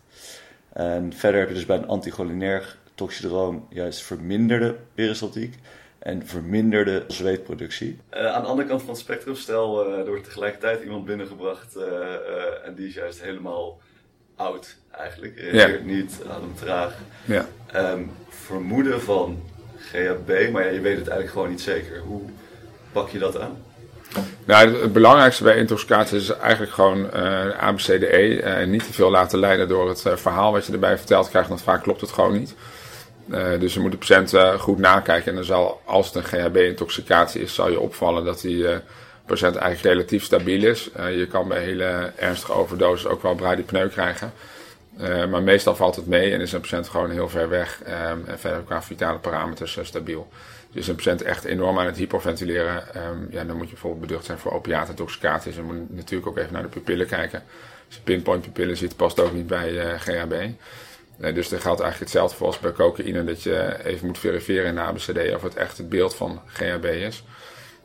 En 0.73 1.13
verder 1.13 1.41
heb 1.41 1.49
je 1.49 1.55
dus 1.55 1.67
bij 1.67 1.77
een 1.77 1.89
anticholinerg 1.89 2.79
toxidroom 2.95 3.67
juist 3.71 4.03
verminderde 4.03 4.77
peristaltiek 4.95 5.59
en 5.99 6.26
verminderde 6.26 7.05
zweetproductie. 7.09 7.99
Uh, 8.15 8.26
aan 8.26 8.43
de 8.43 8.49
andere 8.49 8.69
kant 8.69 8.81
van 8.81 8.91
het 8.91 8.99
spectrum, 8.99 9.35
stel 9.35 9.88
uh, 9.88 9.99
er 9.99 10.07
wordt 10.07 10.25
tegelijkertijd 10.25 10.83
iemand 10.83 11.05
binnengebracht 11.05 11.76
uh, 11.76 11.85
en 12.65 12.75
die 12.75 12.88
is 12.88 12.95
juist 12.95 13.23
helemaal 13.23 13.81
oud 14.37 14.76
eigenlijk, 14.91 15.38
reageert 15.38 15.81
ja. 15.85 15.95
niet, 15.95 16.23
ademt 16.31 16.59
traag. 16.59 16.95
Ja. 17.25 17.47
Um, 17.75 18.11
vermoeden 18.29 19.03
van 19.03 19.43
GHB, 19.79 20.50
maar 20.53 20.65
ja, 20.65 20.71
je 20.71 20.81
weet 20.81 20.97
het 20.97 21.09
eigenlijk 21.09 21.31
gewoon 21.31 21.50
niet 21.50 21.61
zeker. 21.61 21.99
Hoe 21.99 22.23
pak 22.93 23.09
je 23.09 23.19
dat 23.19 23.41
aan? 23.41 23.65
Nou, 24.45 24.81
het 24.81 24.93
belangrijkste 24.93 25.43
bij 25.43 25.57
intoxicatie 25.57 26.19
is 26.19 26.29
eigenlijk 26.29 26.73
gewoon 26.73 27.11
uh, 27.15 27.59
ABCDE. 27.59 28.43
en 28.43 28.71
niet 28.71 28.85
te 28.85 28.93
veel 28.93 29.11
laten 29.11 29.38
leiden 29.38 29.69
door 29.69 29.88
het 29.88 30.03
verhaal 30.15 30.53
wat 30.53 30.67
je 30.67 30.73
erbij 30.73 30.99
verteld 30.99 31.29
krijgt, 31.29 31.49
want 31.49 31.62
vaak 31.62 31.83
klopt 31.83 32.00
het 32.00 32.12
gewoon 32.12 32.33
niet. 32.33 32.55
Uh, 33.30 33.61
dus 33.61 33.75
je 33.75 33.80
moet 33.80 33.90
de 33.90 33.97
patiënt 33.97 34.33
uh, 34.33 34.52
goed 34.52 34.78
nakijken. 34.78 35.30
En 35.30 35.35
dan 35.35 35.45
zal, 35.45 35.80
als 35.85 36.06
het 36.06 36.14
een 36.14 36.25
GHB-intoxicatie 36.25 37.42
is, 37.42 37.54
zal 37.54 37.71
je 37.71 37.80
opvallen 37.80 38.25
dat 38.25 38.40
die 38.40 38.56
uh, 38.56 38.76
patiënt 39.26 39.56
eigenlijk 39.56 39.95
relatief 39.95 40.25
stabiel 40.25 40.62
is. 40.62 40.90
je 40.95 41.26
kan 41.30 41.49
bij 41.49 41.62
hele 41.62 42.12
ernstige 42.16 42.52
overdoses 42.52 43.06
ook 43.06 43.23
wel 43.23 43.35
bradypneu 43.35 43.88
krijgen. 43.88 44.33
maar 45.30 45.42
meestal 45.42 45.76
valt 45.76 45.97
het 45.97 46.06
mee 46.06 46.33
en 46.33 46.40
is 46.40 46.52
een 46.52 46.61
patiënt 46.61 46.88
gewoon 46.88 47.11
heel 47.11 47.28
ver 47.28 47.49
weg. 47.49 47.80
Um, 47.80 48.25
en 48.26 48.38
verder 48.38 48.62
qua 48.62 48.83
vitale 48.83 49.18
parameters 49.18 49.78
stabiel. 49.83 50.28
Dus 50.71 50.80
is 50.80 50.88
een 50.88 50.95
patiënt 50.95 51.23
echt 51.23 51.45
enorm 51.45 51.78
aan 51.78 51.87
het 51.87 51.97
hyperventileren, 51.97 52.83
um, 52.97 53.28
ja, 53.30 53.45
dan 53.45 53.56
moet 53.56 53.66
je 53.66 53.73
bijvoorbeeld 53.73 54.06
beducht 54.06 54.25
zijn 54.25 54.38
voor 54.38 54.52
opiatintoxicatie. 54.52 55.47
Dus 55.47 55.56
je 55.56 55.62
moet 55.62 55.95
natuurlijk 55.95 56.28
ook 56.28 56.38
even 56.38 56.52
naar 56.52 56.62
de 56.62 56.68
pupillen 56.68 57.06
kijken. 57.06 57.42
Als 57.87 57.99
pinpoint 57.99 58.42
pupillen 58.42 58.76
ziet, 58.76 58.97
past 58.97 59.21
ook 59.21 59.33
niet 59.33 59.47
bij 59.47 59.99
GHB. 59.99 60.35
Nee, 61.17 61.33
dus 61.33 61.53
er 61.53 61.61
geldt 61.61 61.81
eigenlijk 61.81 62.13
hetzelfde 62.13 62.37
voor 62.37 62.47
als 62.47 62.59
bij 62.59 62.73
cocaïne, 62.73 63.25
dat 63.25 63.43
je 63.43 63.85
even 63.85 64.07
moet 64.07 64.19
verifiëren 64.19 64.67
in 64.67 64.75
de 64.75 64.81
ABCD 64.81 65.35
of 65.35 65.43
het 65.43 65.55
echt 65.55 65.79
het 65.79 65.89
beeld 65.89 66.15
van 66.15 66.41
GHB 66.47 66.85
is. 66.85 67.25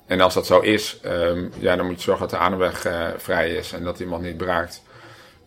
En 0.05 0.21
als 0.21 0.33
dat 0.33 0.45
zo 0.45 0.59
is, 0.59 0.99
um, 1.05 1.51
ja, 1.59 1.75
dan 1.75 1.85
moet 1.85 1.95
je 1.95 2.01
zorgen 2.01 2.27
dat 2.27 2.39
de 2.39 2.45
ademweg 2.45 2.85
uh, 2.87 3.07
vrij 3.17 3.55
is 3.55 3.71
en 3.71 3.83
dat 3.83 3.99
iemand 3.99 4.23
niet 4.23 4.37
braakt. 4.37 4.81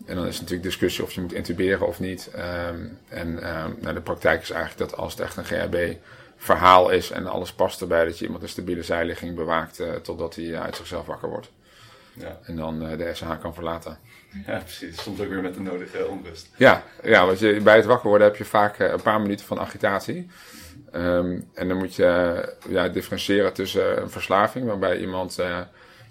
En 0.07 0.17
dan 0.17 0.27
is 0.27 0.37
natuurlijk 0.37 0.63
discussie 0.63 1.05
of 1.05 1.13
je 1.13 1.21
moet 1.21 1.33
intuberen 1.33 1.87
of 1.87 2.01
niet. 2.01 2.31
Um, 2.69 2.99
en 3.09 3.29
um, 3.29 3.77
nou, 3.81 3.95
de 3.95 4.01
praktijk 4.01 4.43
is 4.43 4.51
eigenlijk 4.51 4.91
dat 4.91 4.99
als 4.99 5.13
het 5.13 5.23
echt 5.23 5.37
een 5.37 5.45
GHB-verhaal 5.45 6.91
is 6.91 7.11
en 7.11 7.27
alles 7.27 7.53
past 7.53 7.81
erbij, 7.81 8.05
dat 8.05 8.19
je 8.19 8.25
iemand 8.25 8.43
een 8.43 8.49
stabiele 8.49 8.83
zijligging 8.83 9.35
bewaakt 9.35 9.81
uh, 9.81 9.95
totdat 9.95 10.35
hij 10.35 10.59
uit 10.59 10.77
zichzelf 10.77 11.07
wakker 11.07 11.29
wordt. 11.29 11.51
Ja. 12.13 12.39
En 12.43 12.57
dan 12.57 12.91
uh, 12.91 12.99
de 12.99 13.15
SH 13.15 13.39
kan 13.41 13.55
verlaten. 13.55 13.99
Ja, 14.47 14.59
precies. 14.59 15.03
Soms 15.03 15.21
ook 15.21 15.29
weer 15.29 15.43
met 15.43 15.55
de 15.55 15.61
nodige 15.61 16.07
onrust. 16.07 16.49
Ja, 16.57 16.83
ja 17.03 17.27
want 17.27 17.39
je, 17.39 17.61
bij 17.61 17.77
het 17.77 17.85
wakker 17.85 18.09
worden 18.09 18.27
heb 18.27 18.37
je 18.37 18.45
vaak 18.45 18.79
uh, 18.79 18.91
een 18.91 19.03
paar 19.03 19.21
minuten 19.21 19.47
van 19.47 19.61
agitatie. 19.61 20.27
Um, 20.95 21.49
en 21.55 21.69
dan 21.69 21.77
moet 21.77 21.95
je 21.95 22.43
uh, 22.67 22.73
ja, 22.73 22.89
differentiëren 22.89 23.53
tussen 23.53 24.03
een 24.03 24.11
verslaving, 24.11 24.67
waarbij 24.67 24.99
iemand 24.99 25.35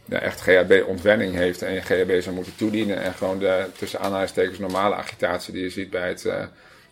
ja, 0.06 0.20
echt 0.20 0.42
GHB-ontwenning 0.42 1.34
heeft 1.34 1.62
en 1.62 1.74
je 1.74 1.82
GHB 1.82 2.22
zou 2.22 2.36
moeten 2.36 2.56
toedienen. 2.56 3.02
En 3.02 3.14
gewoon 3.14 3.40
de 3.40 3.66
tussen 3.78 4.00
aanhalingstekens 4.00 4.60
normale 4.60 4.96
agitatie 4.96 5.54
die 5.54 5.64
je 5.64 5.70
ziet 5.70 5.90
bij 5.90 6.08
het 6.08 6.28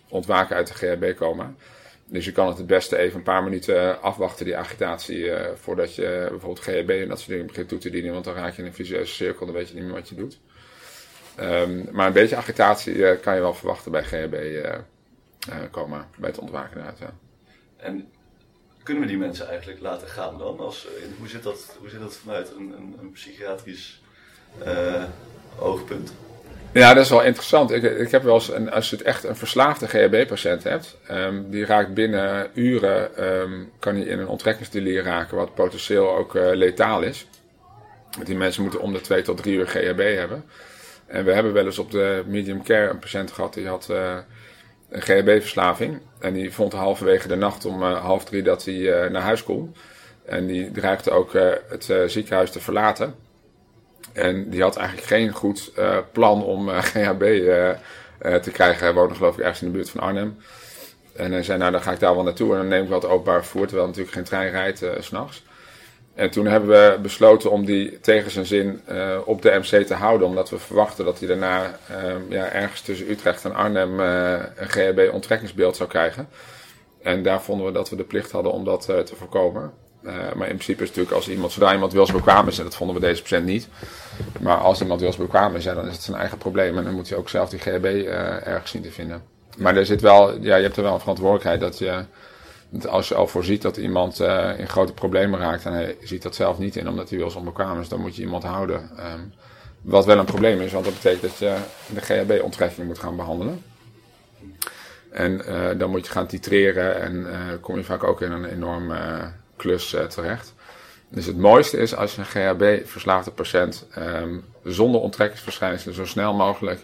ontwaken 0.09 0.55
uit 0.55 0.67
de 0.67 0.73
GHB-coma. 0.73 1.53
Dus 2.05 2.25
je 2.25 2.31
kan 2.31 2.47
het 2.47 2.57
het 2.57 2.67
beste 2.67 2.97
even 2.97 3.17
een 3.17 3.23
paar 3.23 3.43
minuten 3.43 4.01
afwachten, 4.01 4.45
die 4.45 4.57
agitatie, 4.57 5.31
voordat 5.55 5.95
je 5.95 6.27
bijvoorbeeld 6.29 6.65
GHB 6.65 6.89
en 6.89 7.07
dat 7.07 7.17
soort 7.17 7.29
dingen 7.29 7.45
begint 7.45 7.69
toe 7.69 7.79
te 7.79 7.89
dienen. 7.89 8.13
Want 8.13 8.25
dan 8.25 8.33
raak 8.33 8.55
je 8.55 8.61
in 8.61 8.67
een 8.67 8.73
visueuze 8.73 9.13
cirkel, 9.13 9.45
dan 9.45 9.55
weet 9.55 9.67
je 9.67 9.73
niet 9.73 9.83
meer 9.83 9.93
wat 9.93 10.09
je 10.09 10.15
doet. 10.15 10.39
Um, 11.39 11.87
maar 11.91 12.07
een 12.07 12.13
beetje 12.13 12.35
agitatie 12.35 12.95
uh, 12.95 13.21
kan 13.21 13.35
je 13.35 13.41
wel 13.41 13.53
verwachten 13.53 13.91
bij 13.91 14.03
GHB 14.03 14.33
uh, 14.33 14.75
coma, 15.71 16.07
bij 16.17 16.29
het 16.29 16.39
ontwaken 16.39 16.95
ja. 16.99 17.13
En 17.77 18.09
kunnen 18.83 19.03
we 19.03 19.09
die 19.09 19.17
mensen 19.17 19.47
eigenlijk 19.47 19.81
laten 19.81 20.07
gaan 20.07 20.37
dan? 20.37 20.59
Als, 20.59 20.87
hoe, 21.17 21.27
zit 21.27 21.43
dat, 21.43 21.75
hoe 21.79 21.89
zit 21.89 21.99
dat 21.99 22.15
vanuit 22.15 22.51
een, 22.51 22.73
een, 22.77 22.95
een 22.99 23.11
psychiatrisch 23.11 24.01
oogpunt? 25.59 26.13
Ja, 26.73 26.93
dat 26.93 27.03
is 27.03 27.09
wel 27.09 27.23
interessant. 27.23 27.71
Ik, 27.71 27.83
ik 27.83 28.11
heb 28.11 28.23
wel 28.23 28.33
eens, 28.33 28.53
een, 28.53 28.71
als 28.71 28.89
je 28.89 28.95
het 28.95 29.05
echt 29.05 29.23
een 29.23 29.35
verslaafde 29.35 29.87
GHB-patiënt 29.87 30.63
hebt, 30.63 30.97
um, 31.11 31.49
die 31.49 31.65
raakt 31.65 31.93
binnen 31.93 32.49
uren, 32.53 33.23
um, 33.23 33.71
kan 33.79 33.95
hij 33.95 34.03
in 34.03 34.19
een 34.19 34.27
onttrekkingsdelier 34.27 35.03
raken, 35.03 35.37
wat 35.37 35.55
potentieel 35.55 36.15
ook 36.15 36.35
uh, 36.35 36.49
letaal 36.53 37.01
is. 37.01 37.27
Die 38.23 38.35
mensen 38.35 38.61
moeten 38.61 38.81
om 38.81 38.93
de 38.93 39.01
twee 39.01 39.21
tot 39.21 39.37
drie 39.37 39.55
uur 39.57 39.67
GHB 39.67 40.15
hebben. 40.15 40.43
En 41.11 41.25
we 41.25 41.33
hebben 41.33 41.53
wel 41.53 41.65
eens 41.65 41.79
op 41.79 41.91
de 41.91 42.23
medium 42.25 42.63
care 42.63 42.89
een 42.89 42.99
patiënt 42.99 43.31
gehad 43.31 43.53
die 43.53 43.67
had 43.67 43.87
uh, 43.91 44.17
een 44.89 45.01
GHB-verslaving. 45.01 46.01
En 46.19 46.33
die 46.33 46.53
vond 46.53 46.73
halverwege 46.73 47.27
de 47.27 47.35
nacht 47.35 47.65
om 47.65 47.83
uh, 47.83 48.01
half 48.01 48.25
drie 48.25 48.43
dat 48.43 48.65
hij 48.65 48.75
uh, 48.75 49.09
naar 49.09 49.21
huis 49.21 49.43
kon. 49.43 49.75
En 50.25 50.47
die 50.47 50.71
dreigde 50.71 51.11
ook 51.11 51.33
het 51.69 51.93
ziekenhuis 52.05 52.51
te 52.51 52.59
verlaten. 52.59 53.15
En 54.13 54.49
die 54.49 54.61
had 54.61 54.75
eigenlijk 54.75 55.07
geen 55.07 55.31
goed 55.31 55.71
plan 56.11 56.43
om 56.43 56.69
GHB 56.91 57.23
te 58.41 58.51
krijgen. 58.51 58.85
Hij 58.85 58.93
woonde 58.93 59.15
geloof 59.15 59.37
ik 59.37 59.39
ergens 59.39 59.61
in 59.61 59.67
de 59.67 59.73
buurt 59.73 59.89
van 59.89 60.01
Arnhem. 60.01 60.37
En 61.15 61.31
hij 61.31 61.43
zei, 61.43 61.57
nou 61.57 61.71
dan 61.71 61.81
ga 61.81 61.91
ik 61.91 61.99
daar 61.99 62.15
wel 62.15 62.23
naartoe 62.23 62.51
en 62.51 62.57
dan 62.57 62.67
neem 62.67 62.83
ik 62.83 62.89
het 62.89 63.05
openbaar 63.05 63.41
vervoer, 63.41 63.67
terwijl 63.67 63.87
natuurlijk 63.87 64.15
geen 64.15 64.23
trein 64.23 64.51
rijdt 64.51 64.77
s 64.77 65.05
s'nachts. 65.05 65.43
En 66.15 66.29
toen 66.29 66.45
hebben 66.45 66.69
we 66.69 66.99
besloten 67.01 67.51
om 67.51 67.65
die 67.65 67.99
tegen 67.99 68.31
zijn 68.31 68.45
zin 68.45 68.81
op 69.25 69.41
de 69.41 69.59
MC 69.59 69.85
te 69.85 69.93
houden, 69.93 70.27
omdat 70.27 70.49
we 70.49 70.59
verwachten 70.59 71.05
dat 71.05 71.19
hij 71.19 71.27
daarna 71.27 71.79
ja, 72.29 72.49
ergens 72.51 72.81
tussen 72.81 73.09
Utrecht 73.09 73.45
en 73.45 73.55
Arnhem 73.55 73.99
een 73.99 74.69
GHB-onttrekkingsbeeld 74.69 75.75
zou 75.75 75.89
krijgen. 75.89 76.27
En 77.01 77.23
daar 77.23 77.41
vonden 77.41 77.65
we 77.65 77.71
dat 77.71 77.89
we 77.89 77.95
de 77.95 78.03
plicht 78.03 78.31
hadden 78.31 78.51
om 78.51 78.63
dat 78.63 78.81
te 78.81 79.15
voorkomen. 79.15 79.71
maar 80.03 80.47
in 80.47 80.55
principe 80.55 80.83
is 80.83 80.87
natuurlijk 80.87 81.15
als 81.15 81.29
iemand, 81.29 81.51
zodra 81.51 81.73
iemand 81.73 81.93
wilsbekwaam 81.93 82.47
is, 82.47 82.57
en 82.57 82.63
dat 82.63 82.75
vonden 82.75 82.95
we 82.95 83.01
deze 83.01 83.21
patiënt 83.21 83.45
niet. 83.45 83.67
Maar 84.39 84.57
als 84.57 84.81
iemand 84.81 85.01
wilsbekwaam 85.01 85.55
is, 85.55 85.63
dan 85.63 85.87
is 85.87 85.93
het 85.93 86.03
zijn 86.03 86.17
eigen 86.17 86.37
probleem. 86.37 86.77
En 86.77 86.83
dan 86.83 86.93
moet 86.93 87.09
hij 87.09 87.17
ook 87.17 87.29
zelf 87.29 87.49
die 87.49 87.59
GHB 87.59 87.85
ergens 87.85 88.71
zien 88.71 88.81
te 88.81 88.91
vinden. 88.91 89.23
Maar 89.57 89.77
er 89.77 89.85
zit 89.85 90.01
wel, 90.01 90.41
ja, 90.41 90.55
je 90.55 90.63
hebt 90.63 90.77
er 90.77 90.83
wel 90.83 90.93
een 90.93 90.99
verantwoordelijkheid 90.99 91.59
dat 91.59 91.77
je 91.77 92.03
als 92.89 93.07
je 93.07 93.15
al 93.15 93.27
voorziet 93.27 93.61
dat 93.61 93.77
iemand 93.77 94.19
uh, 94.19 94.51
in 94.57 94.67
grote 94.67 94.93
problemen 94.93 95.39
raakt 95.39 95.65
en 95.65 95.73
hij 95.73 95.97
ziet 96.03 96.21
dat 96.21 96.35
zelf 96.35 96.57
niet 96.57 96.75
in 96.75 96.87
omdat 96.87 97.09
hij 97.09 97.19
wel 97.19 97.35
onbekwaam 97.35 97.79
is, 97.79 97.89
dan 97.89 97.99
moet 97.99 98.15
je 98.15 98.21
iemand 98.21 98.43
houden. 98.43 98.89
Um, 98.99 99.33
wat 99.81 100.05
wel 100.05 100.17
een 100.17 100.25
probleem 100.25 100.61
is, 100.61 100.71
want 100.71 100.85
dat 100.85 100.93
betekent 100.93 101.21
dat 101.21 101.37
je 101.37 101.55
de 101.93 102.01
GHB-onttrekking 102.01 102.87
moet 102.87 102.99
gaan 102.99 103.15
behandelen. 103.15 103.63
En 105.11 105.41
uh, 105.47 105.69
dan 105.77 105.89
moet 105.89 106.05
je 106.05 106.11
gaan 106.11 106.27
titreren 106.27 107.01
en 107.01 107.15
uh, 107.15 107.37
kom 107.61 107.77
je 107.77 107.83
vaak 107.83 108.03
ook 108.03 108.21
in 108.21 108.31
een 108.31 108.45
enorme 108.45 109.31
klus 109.55 109.95
terecht. 110.09 110.53
Dus 111.09 111.25
het 111.25 111.37
mooiste 111.37 111.77
is 111.77 111.95
als 111.95 112.15
je 112.15 112.21
een 112.21 112.25
GHB-verslaafde 112.25 113.31
patiënt 113.31 113.87
um, 113.97 114.45
zonder 114.63 115.01
onttrekkingsverschijnselen 115.01 115.95
zo 115.95 116.05
snel 116.05 116.33
mogelijk 116.33 116.79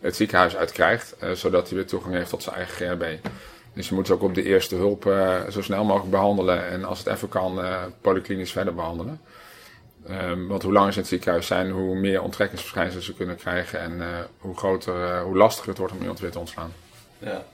het 0.00 0.16
ziekenhuis 0.16 0.56
uitkrijgt, 0.56 1.16
zodat 1.32 1.68
hij 1.68 1.76
weer 1.76 1.86
toegang 1.86 2.14
heeft 2.14 2.30
tot 2.30 2.42
zijn 2.42 2.56
eigen 2.56 2.86
GHB. 2.86 3.28
Dus 3.74 3.88
je 3.88 3.94
moet 3.94 4.10
ook 4.10 4.22
op 4.22 4.34
de 4.34 4.42
eerste 4.42 4.74
hulp 4.74 5.06
uh, 5.06 5.48
zo 5.48 5.62
snel 5.62 5.84
mogelijk 5.84 6.10
behandelen. 6.10 6.66
En 6.66 6.84
als 6.84 6.98
het 6.98 7.06
even 7.06 7.28
kan, 7.28 7.58
uh, 7.58 7.82
polyklinisch 8.00 8.52
verder 8.52 8.74
behandelen. 8.74 9.20
Um, 10.10 10.48
want 10.48 10.62
hoe 10.62 10.72
langer 10.72 10.92
ze 10.92 10.96
in 10.96 11.02
het 11.02 11.10
ziekenhuis 11.10 11.46
zijn, 11.46 11.70
hoe 11.70 11.96
meer 11.96 12.22
onttrekkingsverschijnselen 12.22 13.04
ze 13.04 13.14
kunnen 13.14 13.36
krijgen. 13.36 13.80
En 13.80 13.92
uh, 13.92 14.06
hoe 14.38 14.56
groter, 14.56 15.20
hoe 15.20 15.36
lastiger 15.36 15.68
het 15.68 15.78
wordt 15.78 15.92
om 15.92 16.00
iemand 16.00 16.20
weer 16.20 16.30
te 16.30 16.38
ontslaan. 16.38 16.72
Ja, 17.18 17.44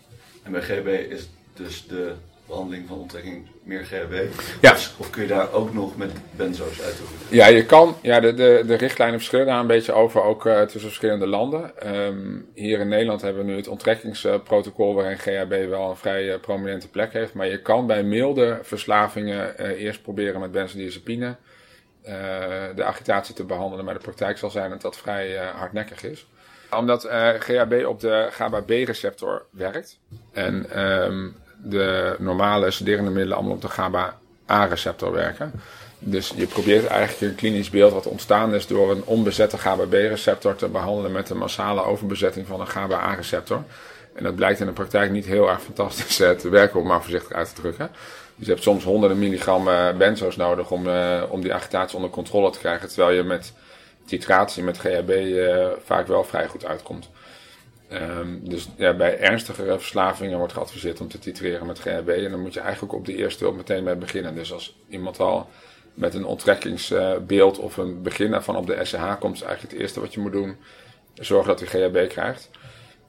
en 0.42 0.52
bij 0.52 0.62
GB 0.62 0.86
is 1.10 1.28
dus 1.54 1.86
de 1.86 2.14
behandeling 2.50 2.88
van 2.88 2.98
onttrekking 2.98 3.46
meer 3.62 3.84
GHB? 3.84 4.14
Ja. 4.60 4.72
Of, 4.72 5.10
kun 5.10 5.22
je 5.22 5.28
daar 5.28 5.52
ook 5.52 5.74
nog 5.74 5.96
met 5.96 6.10
benzo's 6.36 6.80
uitoefenen? 6.80 7.36
Ja, 7.36 7.46
je 7.46 7.66
kan. 7.66 7.96
Ja, 8.02 8.20
de, 8.20 8.34
de, 8.34 8.62
de 8.66 8.74
richtlijnen 8.74 9.18
verschillen 9.18 9.46
daar 9.46 9.60
een 9.60 9.66
beetje 9.66 9.92
over, 9.92 10.22
ook 10.22 10.46
uh, 10.46 10.60
tussen 10.60 10.80
verschillende 10.80 11.26
landen. 11.26 11.72
Um, 11.96 12.48
hier 12.54 12.80
in 12.80 12.88
Nederland 12.88 13.22
hebben 13.22 13.44
we 13.44 13.50
nu 13.50 13.56
het 13.56 13.68
onttrekkingsprotocol 13.68 14.94
waarin 14.94 15.18
GHB 15.18 15.68
wel 15.68 15.90
een 15.90 15.96
vrij 15.96 16.24
uh, 16.24 16.40
prominente 16.40 16.88
plek 16.88 17.12
heeft. 17.12 17.34
Maar 17.34 17.46
je 17.46 17.62
kan 17.62 17.86
bij 17.86 18.02
milde 18.02 18.58
verslavingen 18.62 19.54
uh, 19.60 19.82
eerst 19.82 20.02
proberen 20.02 20.40
met 20.40 20.52
benzodiazepine 20.52 21.36
de 22.74 22.84
agitatie 22.84 23.34
te 23.34 23.44
behandelen. 23.44 23.84
Maar 23.84 23.94
de 23.94 24.00
praktijk 24.00 24.38
zal 24.38 24.50
zijn 24.50 24.70
dat 24.70 24.80
dat 24.82 24.96
vrij 24.96 25.36
hardnekkig 25.36 26.02
is 26.02 26.26
omdat 26.76 27.08
GHB 27.38 27.84
op 27.86 28.00
de 28.00 28.28
GABA-B-receptor 28.30 29.46
werkt. 29.50 29.98
En 30.32 30.80
um, 30.80 31.36
de 31.62 32.16
normale 32.18 32.70
sederende 32.70 33.10
middelen 33.10 33.36
allemaal 33.36 33.54
op 33.54 33.62
de 33.62 33.68
GABA-A-receptor 33.68 35.12
werken. 35.12 35.52
Dus 35.98 36.32
je 36.36 36.46
probeert 36.46 36.86
eigenlijk 36.86 37.32
een 37.32 37.38
klinisch 37.38 37.70
beeld 37.70 37.92
wat 37.92 38.06
ontstaan 38.06 38.54
is 38.54 38.66
door 38.66 38.90
een 38.90 39.04
onbezette 39.04 39.58
GABA-B-receptor 39.58 40.56
te 40.56 40.68
behandelen 40.68 41.12
met 41.12 41.30
een 41.30 41.38
massale 41.38 41.84
overbezetting 41.84 42.46
van 42.46 42.60
een 42.60 42.68
GABA-A-receptor. 42.68 43.62
En 44.14 44.22
dat 44.22 44.34
blijkt 44.34 44.60
in 44.60 44.66
de 44.66 44.72
praktijk 44.72 45.10
niet 45.10 45.26
heel 45.26 45.48
erg 45.48 45.62
fantastisch 45.62 46.20
eh, 46.20 46.30
te 46.30 46.48
werken, 46.48 46.80
om 46.80 46.86
maar 46.86 47.02
voorzichtig 47.02 47.32
uit 47.32 47.54
te 47.54 47.60
drukken. 47.60 47.90
Dus 48.36 48.46
je 48.46 48.52
hebt 48.52 48.64
soms 48.64 48.84
honderden 48.84 49.18
milligram 49.18 49.68
eh, 49.68 49.96
benzo's 49.96 50.36
nodig 50.36 50.70
om, 50.70 50.86
uh, 50.86 51.22
om 51.28 51.40
die 51.40 51.54
agitatie 51.54 51.96
onder 51.96 52.10
controle 52.10 52.50
te 52.50 52.58
krijgen, 52.58 52.88
terwijl 52.88 53.16
je 53.16 53.22
met 53.22 53.52
titratie 54.06 54.62
met 54.62 54.78
GHB 54.78 55.12
vaak 55.84 56.06
wel 56.06 56.24
vrij 56.24 56.46
goed 56.46 56.66
uitkomt. 56.66 57.10
Um, 57.92 58.48
dus 58.48 58.68
ja, 58.76 58.94
bij 58.94 59.18
ernstigere 59.18 59.78
verslavingen 59.78 60.38
wordt 60.38 60.52
geadviseerd 60.52 61.00
om 61.00 61.08
te 61.08 61.18
titreren 61.18 61.66
met 61.66 61.78
GHB. 61.78 62.08
En 62.08 62.30
dan 62.30 62.40
moet 62.40 62.54
je 62.54 62.60
eigenlijk 62.60 62.92
op 62.92 63.06
de 63.06 63.14
eerste 63.14 63.44
hulp 63.44 63.56
meteen 63.56 63.84
mee 63.84 63.96
beginnen. 63.96 64.34
Dus 64.34 64.52
als 64.52 64.76
iemand 64.88 65.20
al 65.20 65.48
met 65.94 66.14
een 66.14 66.24
onttrekkingsbeeld 66.24 67.58
of 67.58 67.76
een 67.76 68.02
begin 68.02 68.42
van 68.42 68.56
op 68.56 68.66
de 68.66 68.78
SCH 68.82 69.18
komt, 69.18 69.34
is 69.34 69.42
eigenlijk 69.42 69.72
het 69.72 69.82
eerste 69.82 70.00
wat 70.00 70.14
je 70.14 70.20
moet 70.20 70.32
doen. 70.32 70.56
Zorgen 71.14 71.48
dat 71.48 71.60
hij 71.60 71.68
GHB 71.68 72.08
krijgt. 72.08 72.50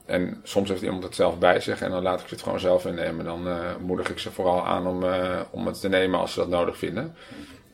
En 0.05 0.39
soms 0.43 0.69
heeft 0.69 0.81
iemand 0.81 1.03
het 1.03 1.15
zelf 1.15 1.37
bij 1.37 1.59
zich 1.59 1.81
en 1.81 1.91
dan 1.91 2.03
laat 2.03 2.21
ik 2.21 2.29
het 2.29 2.41
gewoon 2.41 2.59
zelf 2.59 2.85
innemen. 2.85 3.25
Dan 3.25 3.47
uh, 3.47 3.75
moedig 3.79 4.09
ik 4.09 4.19
ze 4.19 4.31
vooral 4.31 4.65
aan 4.65 4.87
om, 4.87 5.03
uh, 5.03 5.39
om 5.51 5.65
het 5.65 5.79
te 5.79 5.89
nemen 5.89 6.19
als 6.19 6.33
ze 6.33 6.39
dat 6.39 6.49
nodig 6.49 6.77
vinden. 6.77 7.15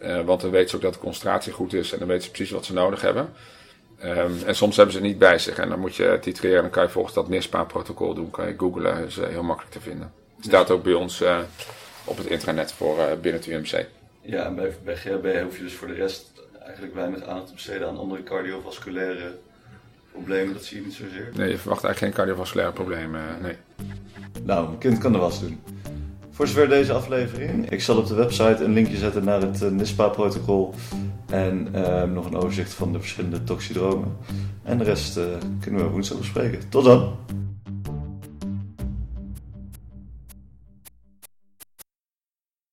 Uh, 0.01 0.21
want 0.21 0.41
dan 0.41 0.51
weten 0.51 0.69
ze 0.69 0.75
ook 0.75 0.81
dat 0.81 0.93
de 0.93 0.99
concentratie 0.99 1.53
goed 1.53 1.73
is 1.73 1.91
en 1.91 1.99
dan 1.99 2.07
weten 2.07 2.23
ze 2.23 2.31
precies 2.31 2.51
wat 2.51 2.65
ze 2.65 2.73
nodig 2.73 3.01
hebben. 3.01 3.29
Um, 4.03 4.37
en 4.45 4.55
soms 4.55 4.75
hebben 4.75 4.93
ze 4.93 4.99
het 4.99 5.09
niet 5.09 5.19
bij 5.19 5.39
zich 5.39 5.57
en 5.57 5.69
dan 5.69 5.79
moet 5.79 5.95
je 5.95 6.17
titreren 6.21 6.55
en 6.55 6.61
dan 6.61 6.71
kan 6.71 6.83
je 6.83 6.89
volgens 6.89 7.13
dat 7.13 7.29
NISPA-protocol 7.29 8.13
doen. 8.13 8.31
Kan 8.31 8.47
je 8.47 8.53
googlen, 8.57 8.95
dat 8.99 9.07
is 9.07 9.17
uh, 9.17 9.27
heel 9.27 9.43
makkelijk 9.43 9.73
te 9.73 9.81
vinden. 9.81 10.11
Het 10.35 10.45
staat 10.45 10.71
ook 10.71 10.83
bij 10.83 10.93
ons 10.93 11.21
uh, 11.21 11.39
op 12.03 12.17
het 12.17 12.25
intranet 12.25 12.71
voor 12.71 12.97
uh, 12.97 13.05
binnen 13.21 13.41
het 13.41 13.49
UMC. 13.49 13.85
Ja, 14.21 14.45
en 14.45 14.55
bij, 14.55 14.77
bij 14.83 14.95
GHB 14.95 15.41
hoef 15.43 15.57
je 15.57 15.63
dus 15.63 15.73
voor 15.73 15.87
de 15.87 15.93
rest 15.93 16.31
eigenlijk 16.63 16.93
weinig 16.93 17.23
aandacht 17.23 17.47
te 17.47 17.53
besteden 17.53 17.87
aan 17.87 17.97
andere 17.97 18.23
cardiovasculaire 18.23 19.37
problemen. 20.11 20.53
Dat 20.53 20.63
zie 20.63 20.77
je 20.77 20.85
niet 20.85 20.93
zozeer. 20.93 21.29
Nee, 21.33 21.49
je 21.49 21.57
verwacht 21.57 21.83
eigenlijk 21.83 21.97
geen 21.97 22.25
cardiovasculaire 22.25 22.73
problemen, 22.73 23.21
nee. 23.41 23.55
Nou, 24.43 24.67
een 24.67 24.77
kind 24.77 24.97
kan 24.97 25.11
de 25.11 25.17
was 25.17 25.39
doen. 25.39 25.61
Voor 26.31 26.47
zover 26.47 26.69
deze 26.69 26.93
aflevering. 26.93 27.69
Ik 27.69 27.81
zal 27.81 27.97
op 27.97 28.07
de 28.07 28.15
website 28.15 28.63
een 28.63 28.73
linkje 28.73 28.97
zetten 28.97 29.23
naar 29.23 29.41
het 29.41 29.71
NISPA-protocol. 29.71 30.73
En 31.29 31.67
uh, 31.75 32.03
nog 32.03 32.25
een 32.25 32.35
overzicht 32.35 32.73
van 32.73 32.91
de 32.91 32.99
verschillende 32.99 33.43
toxidromen. 33.43 34.17
En 34.63 34.77
de 34.77 34.83
rest 34.83 35.17
uh, 35.17 35.23
kunnen 35.59 35.83
we 35.83 35.89
woensdag 35.89 36.17
bespreken. 36.17 36.69
Tot 36.69 36.83
dan! 36.83 37.15